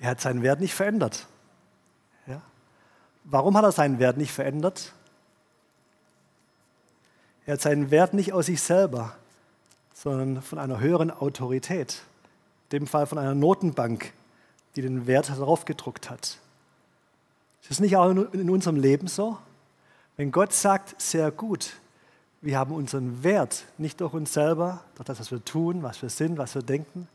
Er 0.00 0.10
hat 0.10 0.20
seinen 0.20 0.42
Wert 0.42 0.60
nicht 0.60 0.74
verändert. 0.74 1.26
Ja? 2.26 2.42
Warum 3.24 3.56
hat 3.56 3.64
er 3.64 3.72
seinen 3.72 3.98
Wert 3.98 4.18
nicht 4.18 4.32
verändert? 4.32 4.92
Er 7.46 7.54
hat 7.54 7.62
seinen 7.62 7.90
Wert 7.90 8.12
nicht 8.12 8.32
aus 8.32 8.46
sich 8.46 8.60
selber, 8.60 9.16
sondern 9.94 10.42
von 10.42 10.58
einer 10.58 10.80
höheren 10.80 11.10
Autorität, 11.10 12.02
in 12.64 12.80
dem 12.80 12.86
Fall 12.86 13.06
von 13.06 13.18
einer 13.18 13.34
Notenbank, 13.34 14.12
die 14.76 14.82
den 14.82 15.06
Wert 15.06 15.28
darauf 15.28 15.64
gedruckt 15.64 16.10
hat. 16.10 16.38
Ist 17.62 17.70
es 17.70 17.80
nicht 17.80 17.96
auch 17.96 18.10
in 18.10 18.50
unserem 18.50 18.76
Leben 18.76 19.06
so? 19.06 19.38
Wenn 20.16 20.32
Gott 20.32 20.52
sagt, 20.52 21.00
sehr 21.00 21.30
gut, 21.30 21.74
wir 22.40 22.58
haben 22.58 22.74
unseren 22.74 23.22
Wert 23.22 23.64
nicht 23.78 24.00
durch 24.00 24.12
uns 24.12 24.32
selber, 24.32 24.82
durch 24.96 25.06
das, 25.06 25.20
was 25.20 25.30
wir 25.30 25.44
tun, 25.44 25.82
was 25.82 26.02
wir 26.02 26.10
sind, 26.10 26.38
was 26.38 26.54
wir 26.54 26.62
denken, 26.62 27.08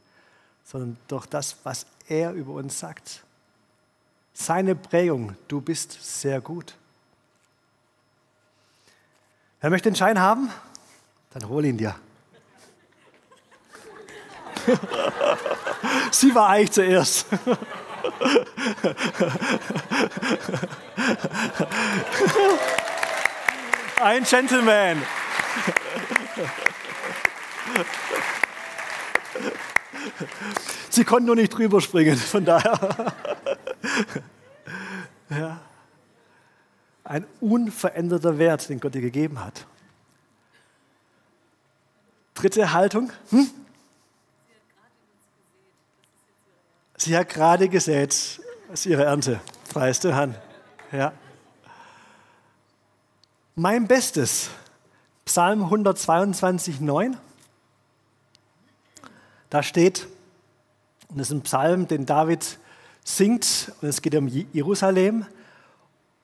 sondern 0.64 0.98
durch 1.08 1.26
das, 1.26 1.58
was 1.64 1.86
er 2.08 2.32
über 2.34 2.54
uns 2.54 2.80
sagt. 2.80 3.24
Seine 4.34 4.76
Prägung, 4.76 5.36
du 5.48 5.62
bist 5.62 5.98
sehr 6.02 6.42
gut. 6.42 6.76
Wer 9.60 9.70
möchte 9.70 9.90
den 9.90 9.96
Schein 9.96 10.20
haben? 10.20 10.50
Dann 11.32 11.50
hol 11.50 11.66
ihn 11.66 11.78
dir. 11.78 11.96
Sie 16.12 16.34
war 16.36 16.50
eigentlich 16.50 16.72
zuerst. 16.72 17.26
Ein 24.02 24.24
Gentleman. 24.24 25.02
Sie 30.90 31.04
konnten 31.04 31.26
nur 31.26 31.36
nicht 31.36 31.50
drüber 31.50 31.82
springen, 31.82 32.18
von 32.18 32.46
daher. 32.46 33.14
Ja. 35.30 35.60
Ein 37.04 37.26
unveränderter 37.40 38.38
Wert, 38.38 38.70
den 38.70 38.80
Gott 38.80 38.94
dir 38.94 39.02
gegeben 39.02 39.44
hat. 39.44 39.66
Dritte 42.34 42.74
Haltung. 42.74 43.12
Hm? 43.30 43.50
Sie 47.00 47.16
hat 47.16 47.30
gerade 47.30 47.70
gesät, 47.70 48.10
das 48.10 48.80
ist 48.80 48.86
ihre 48.88 49.04
Ernte. 49.04 49.40
Preis 49.70 50.00
den 50.00 50.16
Herrn. 50.16 50.36
Ja. 50.92 51.14
Mein 53.54 53.88
Bestes, 53.88 54.50
Psalm 55.24 55.64
122, 55.64 56.80
9. 56.80 57.16
Da 59.52 59.62
steht, 59.62 60.08
und 61.10 61.20
das 61.20 61.28
ist 61.28 61.34
ein 61.34 61.42
Psalm, 61.42 61.88
den 61.88 62.08
David 62.08 62.58
singt, 63.04 63.72
und 63.80 63.90
es 63.90 64.02
geht 64.02 64.16
um 64.16 64.28
Jerusalem. 64.28 65.28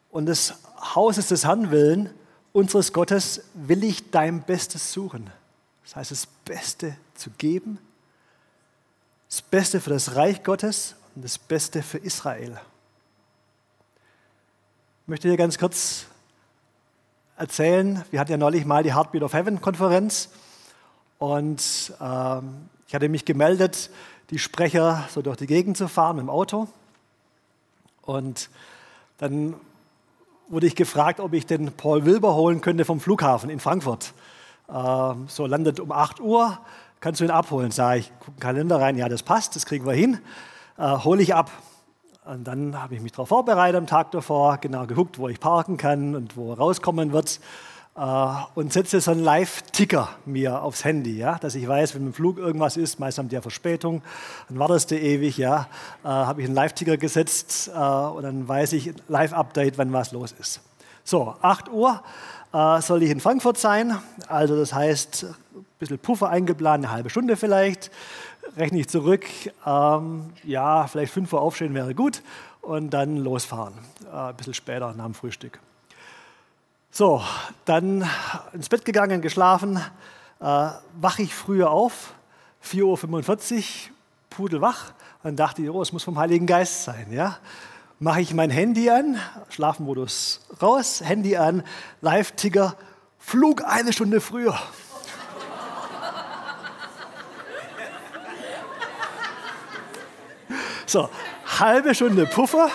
Und 0.09 0.25
das 0.25 0.55
Haus 0.95 1.19
ist 1.19 1.29
des 1.29 1.45
Herrn 1.45 1.69
willen, 1.69 2.09
unseres 2.51 2.93
Gottes, 2.93 3.43
will 3.53 3.83
ich 3.83 4.09
dein 4.09 4.41
Bestes 4.41 4.91
suchen. 4.91 5.29
Das 5.83 5.97
heißt, 5.97 6.11
das 6.11 6.25
Beste 6.25 6.97
zu 7.13 7.29
geben, 7.29 7.77
das 9.33 9.41
Beste 9.41 9.81
für 9.81 9.89
das 9.89 10.15
Reich 10.15 10.43
Gottes 10.43 10.95
und 11.15 11.25
das 11.25 11.39
Beste 11.39 11.81
für 11.81 11.97
Israel. 11.97 12.61
Ich 15.01 15.07
möchte 15.07 15.27
dir 15.27 15.37
ganz 15.37 15.57
kurz 15.57 16.05
erzählen, 17.35 18.05
wir 18.11 18.19
hatten 18.19 18.29
ja 18.29 18.37
neulich 18.37 18.63
mal 18.65 18.83
die 18.83 18.93
Heartbeat 18.93 19.23
of 19.23 19.33
Heaven 19.33 19.59
Konferenz 19.59 20.29
und 21.17 21.93
ähm, 21.99 22.69
ich 22.87 22.93
hatte 22.93 23.09
mich 23.09 23.25
gemeldet, 23.25 23.89
die 24.29 24.37
Sprecher 24.37 25.09
so 25.09 25.23
durch 25.23 25.37
die 25.37 25.47
Gegend 25.47 25.77
zu 25.77 25.87
fahren 25.87 26.17
mit 26.17 26.25
dem 26.25 26.29
Auto. 26.29 26.67
Und 28.03 28.51
dann 29.17 29.55
wurde 30.47 30.67
ich 30.67 30.75
gefragt, 30.75 31.19
ob 31.19 31.33
ich 31.33 31.47
den 31.47 31.71
Paul 31.71 32.05
Wilber 32.05 32.35
holen 32.35 32.61
könnte 32.61 32.85
vom 32.85 32.99
Flughafen 32.99 33.49
in 33.49 33.59
Frankfurt. 33.59 34.13
Ähm, 34.69 35.25
so 35.27 35.47
landet 35.47 35.79
um 35.79 35.91
8 35.91 36.19
Uhr, 36.19 36.59
kannst 37.03 37.19
du 37.19 37.25
ihn 37.25 37.31
abholen? 37.31 37.69
Sag 37.71 37.97
ich, 37.97 38.11
gucke 38.19 38.31
den 38.31 38.39
Kalender 38.39 38.79
rein, 38.79 38.97
ja, 38.97 39.09
das 39.09 39.23
passt, 39.23 39.57
das 39.57 39.65
kriegen 39.65 39.85
wir 39.85 39.93
hin. 39.93 40.19
Äh, 40.77 40.99
hole 40.99 41.21
ich 41.21 41.35
ab. 41.35 41.51
Und 42.23 42.45
dann 42.45 42.81
habe 42.81 42.95
ich 42.95 43.01
mich 43.01 43.11
darauf 43.11 43.27
vorbereitet 43.27 43.77
am 43.77 43.87
Tag 43.87 44.11
davor, 44.11 44.57
genau 44.57 44.87
geguckt, 44.87 45.19
wo 45.19 45.27
ich 45.27 45.41
parken 45.41 45.75
kann 45.75 46.15
und 46.15 46.37
wo 46.37 46.53
rauskommen 46.53 47.11
wird. 47.11 47.41
Äh, 47.97 47.99
und 48.55 48.71
setze 48.71 49.01
so 49.01 49.11
einen 49.11 49.21
Live-Ticker 49.21 50.07
mir 50.25 50.61
aufs 50.63 50.85
Handy, 50.85 51.17
ja, 51.17 51.37
dass 51.39 51.55
ich 51.55 51.67
weiß, 51.67 51.93
wenn 51.93 52.07
im 52.07 52.13
Flug 52.13 52.37
irgendwas 52.37 52.77
ist, 52.77 53.01
meist 53.01 53.17
haben 53.17 53.27
die 53.27 53.35
ja 53.35 53.41
Verspätung, 53.41 54.01
dann 54.47 54.57
wartest 54.57 54.91
du 54.91 54.97
ewig, 54.97 55.37
ja, 55.37 55.67
äh, 56.05 56.07
habe 56.07 56.41
ich 56.41 56.47
einen 56.47 56.55
Live-Ticker 56.55 56.95
gesetzt 56.95 57.69
äh, 57.75 57.77
und 57.77 58.23
dann 58.23 58.47
weiß 58.47 58.71
ich 58.71 58.93
Live-Update, 59.09 59.77
wenn 59.77 59.91
was 59.91 60.13
los 60.13 60.33
ist. 60.39 60.61
So, 61.03 61.35
8 61.41 61.69
Uhr 61.69 62.01
äh, 62.53 62.81
soll 62.81 63.03
ich 63.03 63.09
in 63.09 63.19
Frankfurt 63.19 63.57
sein, 63.57 63.97
also 64.29 64.55
das 64.55 64.73
heißt, 64.73 65.27
bisschen 65.83 65.99
Puffer 65.99 66.29
eingeplant, 66.29 66.85
eine 66.85 66.93
halbe 66.93 67.09
Stunde 67.09 67.35
vielleicht, 67.35 67.91
rechne 68.57 68.79
ich 68.79 68.87
zurück, 68.87 69.25
ähm, 69.65 70.31
ja, 70.43 70.87
vielleicht 70.87 71.13
5 71.13 71.33
Uhr 71.33 71.41
aufstehen 71.41 71.73
wäre 71.73 71.93
gut 71.93 72.21
und 72.61 72.91
dann 72.91 73.17
losfahren, 73.17 73.73
äh, 74.11 74.15
ein 74.15 74.35
bisschen 74.35 74.53
später 74.53 74.93
nach 74.93 75.05
dem 75.05 75.13
Frühstück. 75.13 75.59
So, 76.91 77.21
dann 77.65 78.07
ins 78.53 78.69
Bett 78.69 78.85
gegangen, 78.85 79.21
geschlafen, 79.21 79.77
äh, 80.39 80.43
wache 80.43 81.23
ich 81.23 81.33
früher 81.33 81.71
auf, 81.71 82.13
4.45 82.63 83.57
Uhr, 83.57 83.63
pudelwach. 84.29 84.93
Dann 85.23 85.35
dachte 85.35 85.61
ich, 85.61 85.69
oh, 85.69 85.81
es 85.81 85.91
muss 85.91 86.03
vom 86.03 86.17
Heiligen 86.17 86.45
Geist 86.45 86.83
sein. 86.83 87.07
Ja? 87.11 87.37
Mache 87.99 88.21
ich 88.21 88.33
mein 88.33 88.49
Handy 88.49 88.89
an, 88.89 89.17
Schlafmodus 89.49 90.41
raus, 90.61 91.01
Handy 91.03 91.37
an, 91.37 91.63
Live-Ticker, 92.01 92.75
Flug 93.19 93.63
eine 93.65 93.93
Stunde 93.93 94.21
früher. 94.21 94.59
So, 100.85 101.09
halbe 101.59 101.95
Stunde 101.95 102.25
Puffer, 102.25 102.69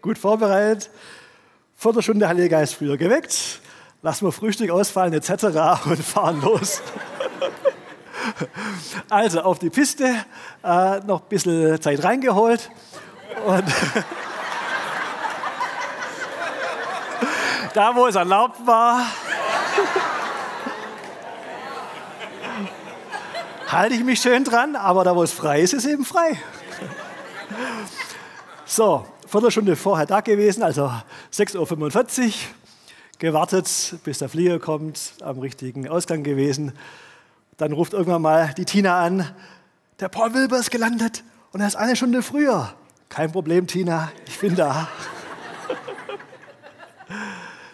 gut 0.00 0.16
vorbereitet, 0.16 0.90
Viertelstunde 1.76 2.28
Heiliger 2.28 2.58
Geist 2.58 2.74
früher 2.76 2.96
geweckt, 2.96 3.60
lassen 4.00 4.26
wir 4.26 4.32
Frühstück 4.32 4.70
ausfallen 4.70 5.12
etc. 5.12 5.30
und 5.86 5.98
fahren 5.98 6.40
los. 6.40 6.80
Also 9.10 9.40
auf 9.42 9.58
die 9.58 9.70
Piste, 9.70 10.24
äh, 10.64 11.00
noch 11.00 11.22
ein 11.22 11.28
bisschen 11.28 11.80
Zeit 11.80 12.02
reingeholt 12.04 12.70
und 13.44 13.64
da, 17.74 17.94
wo 17.94 18.06
es 18.06 18.14
erlaubt 18.14 18.66
war, 18.66 19.06
halte 23.66 23.94
ich 23.94 24.04
mich 24.04 24.20
schön 24.20 24.44
dran, 24.44 24.76
aber 24.76 25.04
da, 25.04 25.16
wo 25.16 25.22
es 25.22 25.32
frei 25.32 25.60
ist, 25.60 25.72
ist 25.72 25.86
eben 25.86 26.04
frei. 26.04 26.40
So, 28.64 29.06
Viertelstunde 29.26 29.76
vorher 29.76 30.06
da 30.06 30.20
gewesen, 30.20 30.62
also 30.62 30.92
6.45 31.32 32.26
Uhr, 32.26 32.32
gewartet, 33.18 33.96
bis 34.04 34.18
der 34.18 34.28
Flieger 34.28 34.58
kommt, 34.58 35.14
am 35.22 35.38
richtigen 35.38 35.88
Ausgang 35.88 36.22
gewesen. 36.22 36.72
Dann 37.56 37.72
ruft 37.72 37.92
irgendwann 37.92 38.22
mal 38.22 38.52
die 38.56 38.64
Tina 38.64 39.00
an, 39.00 39.30
der 40.00 40.08
Paul 40.08 40.34
Wilber 40.34 40.58
ist 40.58 40.70
gelandet 40.70 41.24
und 41.52 41.60
er 41.60 41.68
ist 41.68 41.76
eine 41.76 41.96
Stunde 41.96 42.22
früher. 42.22 42.74
Kein 43.08 43.32
Problem, 43.32 43.66
Tina, 43.66 44.12
ich 44.26 44.38
bin 44.38 44.54
da. 44.54 44.88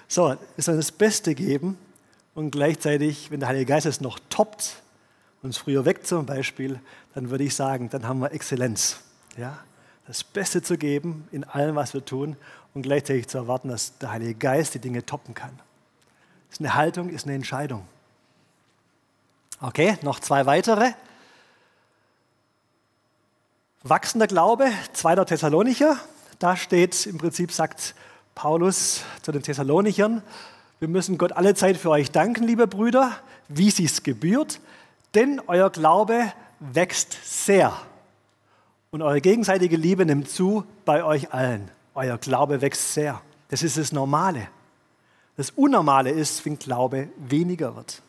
so, 0.08 0.36
ist 0.56 0.68
dann 0.68 0.76
das 0.76 0.92
Beste 0.92 1.34
geben 1.34 1.76
und 2.34 2.50
gleichzeitig, 2.50 3.30
wenn 3.30 3.40
der 3.40 3.48
Heilige 3.48 3.66
Geist 3.66 3.86
es 3.86 4.00
noch 4.00 4.18
toppt, 4.30 4.81
uns 5.42 5.58
früher 5.58 5.84
weg 5.84 6.06
zum 6.06 6.26
Beispiel, 6.26 6.80
dann 7.14 7.30
würde 7.30 7.44
ich 7.44 7.54
sagen, 7.54 7.90
dann 7.90 8.06
haben 8.06 8.20
wir 8.20 8.32
Exzellenz. 8.32 9.00
Ja? 9.36 9.58
das 10.06 10.24
Beste 10.24 10.62
zu 10.62 10.76
geben 10.76 11.28
in 11.32 11.44
allem, 11.44 11.76
was 11.76 11.94
wir 11.94 12.04
tun 12.04 12.36
und 12.74 12.82
gleichzeitig 12.82 13.28
zu 13.28 13.38
erwarten, 13.38 13.68
dass 13.68 13.98
der 13.98 14.10
Heilige 14.10 14.34
Geist 14.34 14.74
die 14.74 14.78
Dinge 14.78 15.04
toppen 15.04 15.34
kann. 15.34 15.56
Das 16.48 16.58
ist 16.58 16.60
eine 16.60 16.74
Haltung, 16.74 17.08
ist 17.08 17.26
eine 17.26 17.34
Entscheidung. 17.34 17.86
Okay, 19.60 19.96
noch 20.02 20.18
zwei 20.18 20.44
weitere. 20.46 20.92
Wachsender 23.84 24.26
Glaube, 24.26 24.70
2. 24.92 25.24
Thessalonicher. 25.24 25.96
Da 26.38 26.56
steht 26.56 27.06
im 27.06 27.18
Prinzip, 27.18 27.52
sagt 27.52 27.94
Paulus 28.34 29.02
zu 29.22 29.32
den 29.32 29.42
Thessalonichern, 29.42 30.22
wir 30.78 30.88
müssen 30.88 31.16
Gott 31.16 31.32
alle 31.32 31.54
Zeit 31.54 31.76
für 31.76 31.90
euch 31.90 32.10
danken, 32.10 32.42
liebe 32.42 32.66
Brüder, 32.66 33.16
wie 33.48 33.68
es 33.68 34.02
gebührt, 34.02 34.60
denn 35.14 35.40
euer 35.46 35.70
Glaube 35.70 36.32
wächst 36.60 37.18
sehr 37.24 37.76
und 38.90 39.02
eure 39.02 39.20
gegenseitige 39.20 39.76
Liebe 39.76 40.04
nimmt 40.06 40.28
zu 40.28 40.64
bei 40.84 41.04
euch 41.04 41.32
allen. 41.32 41.70
Euer 41.94 42.18
Glaube 42.18 42.60
wächst 42.60 42.94
sehr. 42.94 43.20
Das 43.48 43.62
ist 43.62 43.76
das 43.76 43.92
Normale. 43.92 44.48
Das 45.36 45.50
Unnormale 45.50 46.10
ist, 46.10 46.44
wenn 46.44 46.58
Glaube 46.58 47.08
weniger 47.16 47.74
wird. 47.76 48.02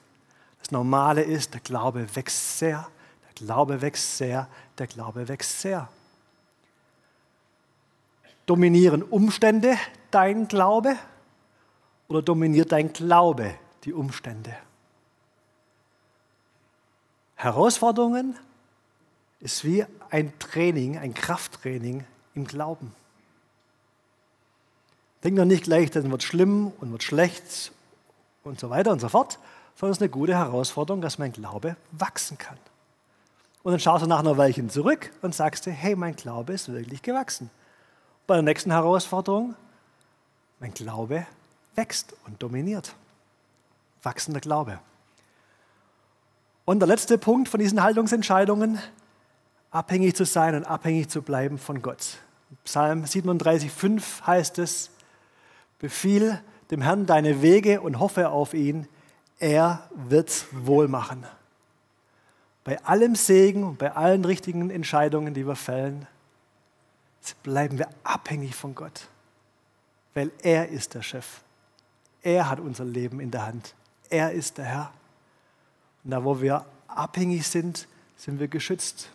Das 0.60 0.72
Normale 0.72 1.24
ist, 1.24 1.54
der 1.54 1.62
Glaube 1.62 2.08
wächst 2.16 2.60
sehr, 2.60 2.88
der 3.26 3.46
Glaube 3.46 3.82
wächst 3.82 4.18
sehr, 4.18 4.48
der 4.78 4.88
Glaube 4.88 5.28
wächst 5.28 5.62
sehr. 5.62 5.90
Dominieren 8.46 9.04
Umstände 9.04 9.78
dein 10.12 10.48
Glaube 10.48 10.96
oder 12.08 12.22
dominiert 12.22 12.72
dein 12.72 12.92
Glaube 12.92 13.56
die 13.86 13.94
Umstände? 13.94 14.54
Herausforderungen 17.44 18.38
ist 19.42 19.66
wie 19.66 19.86
ein 20.10 20.32
Training, 20.40 20.98
ein 20.98 21.14
Krafttraining 21.14 22.06
im 22.36 22.48
Glauben. 22.48 22.96
Denk 25.26 25.36
doch 25.36 25.44
nicht 25.44 25.66
gleich, 25.66 25.92
dann 25.92 26.10
wird 26.10 26.24
schlimm 26.24 26.72
und 26.80 26.94
wird 26.94 27.04
schlecht 27.04 27.74
und 28.46 28.62
so 28.62 28.70
weiter 28.70 28.92
und 28.92 29.02
so 29.02 29.10
fort, 29.10 29.40
sondern 29.76 29.92
es 29.92 29.98
ist 29.98 30.02
eine 30.02 30.10
gute 30.10 30.36
Herausforderung, 30.36 31.02
dass 31.02 31.18
mein 31.18 31.34
Glaube 31.34 31.76
wachsen 31.92 32.38
kann. 32.38 32.58
Und 33.64 33.74
dann 33.74 33.80
schaust 33.80 34.06
du 34.06 34.08
nach 34.08 34.20
einer 34.20 34.38
Weile 34.38 34.68
zurück 34.70 35.12
und 35.22 35.36
sagst 35.36 35.66
dir, 35.66 35.72
hey, 35.72 35.98
mein 35.98 36.16
Glaube 36.16 36.54
ist 36.54 36.72
wirklich 36.72 37.02
gewachsen. 37.02 37.50
Bei 38.26 38.36
der 38.36 38.44
nächsten 38.44 38.72
Herausforderung, 38.72 39.56
mein 40.62 40.74
Glaube 40.74 41.28
wächst 41.76 42.16
und 42.26 42.42
dominiert. 42.42 42.96
Wachsender 44.02 44.40
Glaube. 44.40 44.80
Und 46.66 46.80
der 46.80 46.88
letzte 46.88 47.18
Punkt 47.18 47.50
von 47.50 47.60
diesen 47.60 47.84
Haltungsentscheidungen, 47.84 48.80
abhängig 49.70 50.16
zu 50.16 50.26
sein 50.26 50.56
und 50.56 50.64
abhängig 50.64 51.10
zu 51.10 51.22
bleiben 51.22 51.58
von 51.58 51.82
Gott. 51.82 52.20
Psalm 52.64 53.06
37, 53.06 53.72
5 53.72 54.28
heißt 54.28 54.60
es, 54.60 54.92
befiehl 55.80 56.42
dem 56.72 56.82
Herrn 56.82 57.06
deine 57.06 57.42
Wege 57.42 57.82
und 57.82 58.00
hoffe 58.00 58.30
auf 58.30 58.54
ihn, 58.54 58.88
er 59.40 59.90
wird's 59.94 60.46
wohl 60.52 60.88
machen. 60.88 61.26
Bei 62.64 62.82
allem 62.86 63.16
Segen 63.16 63.66
und 63.66 63.78
bei 63.78 63.92
allen 63.92 64.24
richtigen 64.24 64.70
Entscheidungen, 64.70 65.34
die 65.34 65.46
wir 65.46 65.58
fällen, 65.58 66.08
bleiben 67.42 67.78
wir 67.78 67.90
abhängig 68.04 68.56
von 68.56 68.74
Gott, 68.74 69.08
weil 70.14 70.32
er 70.42 70.70
ist 70.70 70.94
der 70.94 71.02
Chef. 71.02 71.42
Er 72.22 72.50
hat 72.50 72.62
unser 72.62 72.86
Leben 72.86 73.20
in 73.20 73.32
der 73.32 73.46
Hand. 73.46 73.76
Er 74.10 74.32
ist 74.32 74.58
der 74.58 74.66
Herr. 74.66 74.94
Und 76.04 76.12
da, 76.12 76.24
wo 76.24 76.42
wir 76.42 76.66
abhängig 76.88 77.48
sind, 77.48 77.88
sind 78.18 78.40
wir 78.40 78.48
geschützt. 78.48 79.10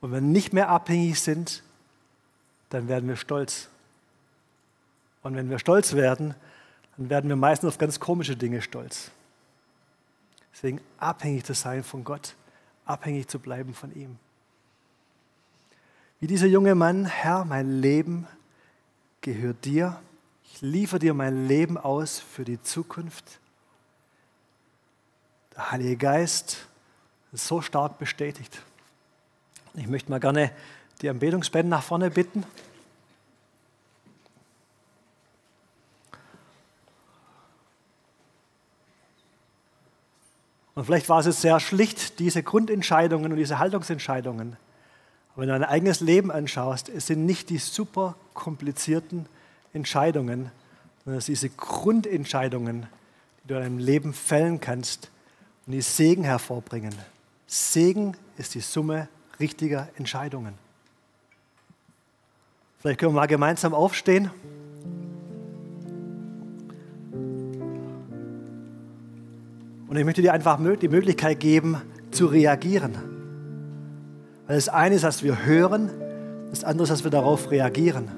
Und 0.00 0.12
wenn 0.12 0.24
wir 0.24 0.32
nicht 0.32 0.52
mehr 0.52 0.68
abhängig 0.68 1.20
sind, 1.20 1.62
dann 2.70 2.88
werden 2.88 3.08
wir 3.08 3.16
stolz. 3.16 3.68
Und 5.22 5.36
wenn 5.36 5.48
wir 5.48 5.58
stolz 5.58 5.94
werden, 5.94 6.34
dann 6.96 7.08
werden 7.10 7.28
wir 7.28 7.36
meistens 7.36 7.68
auf 7.68 7.78
ganz 7.78 8.00
komische 8.00 8.36
Dinge 8.36 8.62
stolz. 8.62 9.10
Deswegen 10.52 10.80
abhängig 10.98 11.44
zu 11.44 11.54
sein 11.54 11.82
von 11.82 12.04
Gott, 12.04 12.34
abhängig 12.84 13.28
zu 13.28 13.38
bleiben 13.38 13.74
von 13.74 13.94
ihm. 13.94 14.16
Wie 16.20 16.26
dieser 16.26 16.46
junge 16.46 16.74
Mann, 16.74 17.06
Herr, 17.06 17.44
mein 17.44 17.80
Leben 17.80 18.26
gehört 19.20 19.64
dir. 19.64 20.00
Ich 20.44 20.60
liefere 20.60 21.00
dir 21.00 21.14
mein 21.14 21.48
Leben 21.48 21.76
aus 21.76 22.18
für 22.18 22.44
die 22.44 22.62
Zukunft. 22.62 23.40
Der 25.56 25.70
Heilige 25.70 25.96
Geist 25.96 26.66
ist 27.32 27.46
so 27.46 27.60
stark 27.60 27.98
bestätigt. 27.98 28.60
Ich 29.74 29.86
möchte 29.86 30.10
mal 30.10 30.18
gerne 30.18 30.50
die 31.00 31.08
Anbetungsbände 31.08 31.70
nach 31.70 31.82
vorne 31.82 32.10
bitten. 32.10 32.44
Und 40.74 40.84
vielleicht 40.84 41.08
war 41.08 41.20
es 41.20 41.26
jetzt 41.26 41.40
sehr 41.40 41.60
schlicht, 41.60 42.18
diese 42.18 42.42
Grundentscheidungen 42.42 43.30
und 43.30 43.38
diese 43.38 43.60
Haltungsentscheidungen. 43.60 44.56
Aber 45.32 45.42
wenn 45.42 45.48
du 45.48 45.58
dein 45.58 45.68
eigenes 45.68 46.00
Leben 46.00 46.32
anschaust, 46.32 46.88
es 46.88 47.06
sind 47.06 47.26
nicht 47.26 47.48
die 47.50 47.58
super 47.58 48.16
komplizierten 48.34 49.26
Entscheidungen, 49.72 50.50
sondern 51.04 51.18
es 51.18 51.26
sind 51.26 51.34
diese 51.34 51.50
Grundentscheidungen, 51.50 52.88
die 53.44 53.48
du 53.48 53.54
in 53.54 53.60
deinem 53.60 53.78
Leben 53.78 54.14
fällen 54.14 54.60
kannst 54.60 55.10
und 55.66 55.72
die 55.72 55.80
Segen 55.80 56.24
hervorbringen. 56.24 56.94
Segen 57.46 58.16
ist 58.36 58.54
die 58.54 58.60
Summe 58.60 59.08
richtiger 59.40 59.88
Entscheidungen. 59.96 60.54
Vielleicht 62.80 63.00
können 63.00 63.14
wir 63.14 63.20
mal 63.20 63.26
gemeinsam 63.26 63.72
aufstehen. 63.72 64.30
Und 69.88 69.96
ich 69.96 70.04
möchte 70.04 70.22
dir 70.22 70.32
einfach 70.32 70.58
die 70.80 70.88
Möglichkeit 70.88 71.40
geben, 71.40 71.80
zu 72.10 72.26
reagieren. 72.26 72.94
Weil 74.46 74.56
das 74.56 74.68
eine 74.68 74.96
ist, 74.96 75.04
dass 75.04 75.22
wir 75.22 75.46
hören, 75.46 75.90
das 76.50 76.64
andere 76.64 76.84
ist, 76.84 76.90
dass 76.90 77.04
wir 77.04 77.10
darauf 77.10 77.50
reagieren. 77.50 78.10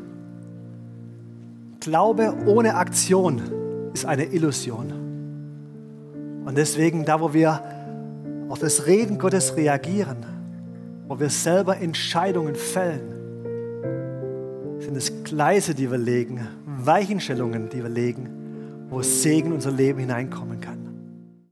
Glaube 1.81 2.35
ohne 2.47 2.75
Aktion 2.75 3.41
ist 3.93 4.05
eine 4.05 4.25
Illusion. 4.25 4.96
Und 6.47 6.57
deswegen, 6.57 7.05
da 7.05 7.21
wo 7.21 7.35
wir 7.35 7.61
auf 8.49 8.61
das 8.61 8.87
Reden 8.87 9.19
Gottes 9.19 9.57
reagieren, 9.57 10.25
wo 11.09 11.19
wir 11.19 11.29
selber 11.29 11.77
Entscheidungen 11.79 12.55
fällen, 12.55 13.13
sind 14.79 14.97
es 14.97 15.25
Gleise, 15.25 15.75
die 15.75 15.91
wir 15.91 15.99
legen, 15.99 16.47
Weichenstellungen, 16.65 17.69
die 17.69 17.83
wir 17.83 17.91
legen, 17.91 18.87
wo 18.89 19.03
Segen 19.03 19.49
in 19.49 19.55
unser 19.55 19.73
Leben 19.73 19.99
hineinkommen 19.99 20.61
kann. 20.61 20.86